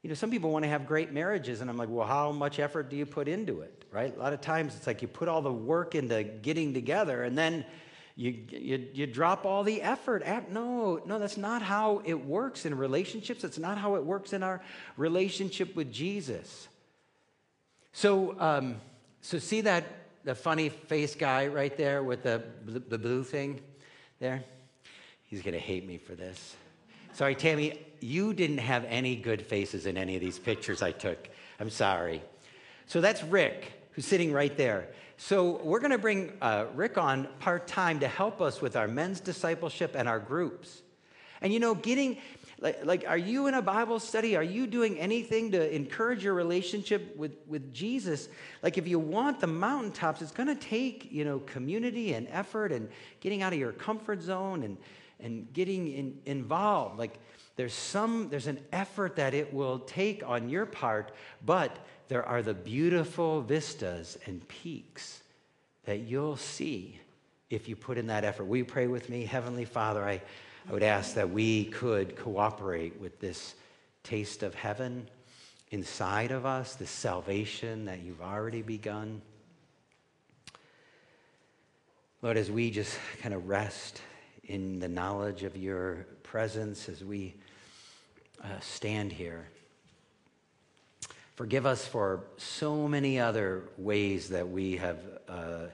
You 0.01 0.09
know, 0.09 0.15
some 0.15 0.31
people 0.31 0.51
want 0.51 0.63
to 0.63 0.69
have 0.69 0.85
great 0.85 1.11
marriages, 1.11 1.59
and 1.59 1.69
I'm 1.69 1.75
like, 1.75 1.89
well, 1.89 2.07
how 2.07 2.31
much 2.31 2.59
effort 2.59 2.89
do 2.89 2.95
you 2.95 3.05
put 3.05 3.27
into 3.27 3.61
it, 3.61 3.83
right? 3.91 4.15
A 4.15 4.19
lot 4.19 4.31
of 4.31 4.39
times 4.39 4.75
it's 4.75 4.87
like 4.87 5.01
you 5.01 5.09
put 5.09 5.27
all 5.27 5.41
the 5.41 5.51
work 5.51 5.93
into 5.93 6.23
getting 6.23 6.73
together, 6.73 7.23
and 7.23 7.37
then 7.37 7.65
you, 8.19 8.36
you, 8.49 8.88
you 8.93 9.08
drop 9.08 9.45
all 9.45 9.63
the 9.63 9.82
effort. 9.82 10.25
No, 10.51 11.01
no, 11.05 11.19
that's 11.19 11.38
not 11.38 11.62
how 11.62 12.01
it 12.03 12.15
works 12.15 12.65
in 12.65 12.75
relationships. 12.75 13.45
It's 13.45 13.58
not 13.58 13.77
how 13.77 13.95
it 13.95 14.03
works 14.03 14.34
in 14.34 14.43
our 14.43 14.60
relationship 14.97 15.73
with 15.73 15.89
Jesus. 15.89 16.67
So, 17.93 18.38
um, 18.38 18.75
so 19.21 19.39
see 19.39 19.62
that 19.62 19.86
the 20.25 20.36
funny 20.36 20.67
face 20.67 21.15
guy 21.15 21.47
right 21.47 21.75
there 21.77 22.03
with 22.03 22.23
the, 22.23 22.43
the 22.65 22.97
blue 22.97 23.23
thing 23.23 23.62
there? 24.19 24.43
He's 25.23 25.41
going 25.41 25.53
to 25.53 25.60
hate 25.60 25.88
me 25.88 25.97
for 25.97 26.13
this. 26.13 26.58
Sorry, 27.13 27.36
Tammy, 27.36 27.79
you 28.01 28.34
didn't 28.34 28.58
have 28.58 28.84
any 28.89 29.15
good 29.15 29.45
faces 29.45 29.86
in 29.86 29.95
any 29.95 30.15
of 30.15 30.21
these 30.21 30.39
pictures 30.39 30.82
I 30.82 30.91
took. 30.91 31.29
I'm 31.58 31.69
sorry. 31.69 32.21
So 32.86 32.99
that's 32.99 33.23
Rick, 33.23 33.71
who's 33.93 34.05
sitting 34.05 34.34
right 34.34 34.58
there. 34.58 34.89
So 35.21 35.60
we're 35.65 35.82
going 35.82 35.91
to 35.91 35.97
bring 35.97 36.32
uh, 36.41 36.67
Rick 36.75 36.97
on 36.97 37.27
part 37.39 37.67
time 37.67 37.99
to 37.99 38.08
help 38.08 38.39
us 38.39 38.62
with 38.62 38.77
our 38.77 38.88
men's 38.88 39.19
discipleship 39.19 39.93
and 39.93 40.08
our 40.08 40.17
groups. 40.17 40.82
And 41.41 41.51
you 41.51 41.60
know, 41.60 41.75
getting, 41.75 42.19
like, 42.62 42.86
like, 42.86 43.03
are 43.05 43.17
you 43.17 43.47
in 43.47 43.53
a 43.53 43.62
Bible 43.62 43.99
study? 43.99 44.38
Are 44.38 44.43
you 44.43 44.65
doing 44.65 44.97
anything 44.97 45.51
to 45.51 45.75
encourage 45.75 46.23
your 46.23 46.36
relationship 46.36 47.17
with, 47.17 47.34
with 47.47 47.73
Jesus? 47.73 48.29
Like, 48.63 48.77
if 48.77 48.88
you 48.88 48.97
want 48.97 49.41
the 49.41 49.47
mountaintops, 49.47 50.21
it's 50.21 50.32
going 50.32 50.47
to 50.47 50.55
take, 50.55 51.12
you 51.12 51.25
know, 51.25 51.39
community 51.39 52.13
and 52.13 52.25
effort 52.32 52.71
and 52.71 52.88
getting 53.19 53.41
out 53.41 53.51
of 53.51 53.60
your 53.60 53.73
comfort 53.73 54.21
zone 54.21 54.63
and, 54.63 54.77
and 55.19 55.51
getting 55.51 55.91
in, 55.91 56.17
involved. 56.27 56.97
Like 56.97 57.19
there's 57.58 57.73
some, 57.73 58.29
there's 58.29 58.47
an 58.47 58.62
effort 58.71 59.17
that 59.17 59.34
it 59.34 59.53
will 59.53 59.79
take 59.79 60.23
on 60.25 60.47
your 60.47 60.65
part, 60.65 61.12
but 61.45 61.77
there 62.10 62.28
are 62.28 62.41
the 62.41 62.56
beautiful 62.56 63.41
vistas 63.41 64.17
and 64.26 64.45
peaks 64.48 65.22
that 65.86 66.00
you'll 66.00 66.36
see 66.36 67.00
if 67.52 67.69
you 67.69 67.76
put 67.76 68.00
in 68.00 68.08
that 68.08 68.26
effort. 68.26 68.45
Will 68.45 68.58
you 68.58 68.65
pray 68.65 68.88
with 68.88 69.10
me? 69.10 69.26
Heavenly 69.26 69.63
Father, 69.63 70.04
I, 70.04 70.22
I 70.67 70.74
would 70.74 70.84
ask 70.84 71.13
that 71.13 71.30
we 71.30 71.65
could 71.65 72.15
cooperate 72.15 73.00
with 73.00 73.19
this 73.19 73.54
taste 74.04 74.41
of 74.41 74.56
heaven 74.56 75.08
inside 75.69 76.32
of 76.32 76.48
us, 76.48 76.74
this 76.74 76.89
salvation 76.89 77.86
that 77.86 78.00
you've 78.00 78.22
already 78.22 78.63
begun. 78.63 79.22
Lord, 82.24 82.38
as 82.38 82.50
we 82.50 82.72
just 82.72 82.98
kind 83.22 83.36
of 83.36 83.48
rest 83.48 84.02
in 84.45 84.80
the 84.80 84.89
knowledge 84.89 85.43
of 85.43 85.56
your 85.56 86.08
presence 86.24 86.89
as 86.89 87.04
we 87.04 87.36
uh, 88.43 88.48
stand 88.62 89.12
here. 89.12 89.48
Forgive 91.39 91.65
us 91.65 91.86
for 91.86 92.25
so 92.36 92.86
many 92.86 93.17
other 93.17 93.63
ways 93.78 94.28
that 94.28 94.49
we 94.49 94.75
have 94.75 94.97
uh, 95.30 95.67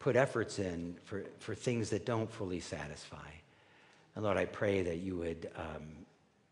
put 0.00 0.16
efforts 0.16 0.58
in 0.58 0.96
for, 1.04 1.22
for 1.38 1.54
things 1.54 1.88
that 1.90 2.04
don't 2.04 2.28
fully 2.28 2.58
satisfy. 2.58 3.30
And 4.16 4.24
Lord, 4.24 4.36
I 4.36 4.46
pray 4.46 4.82
that 4.82 4.96
you 4.96 5.16
would 5.18 5.52
um, 5.54 5.86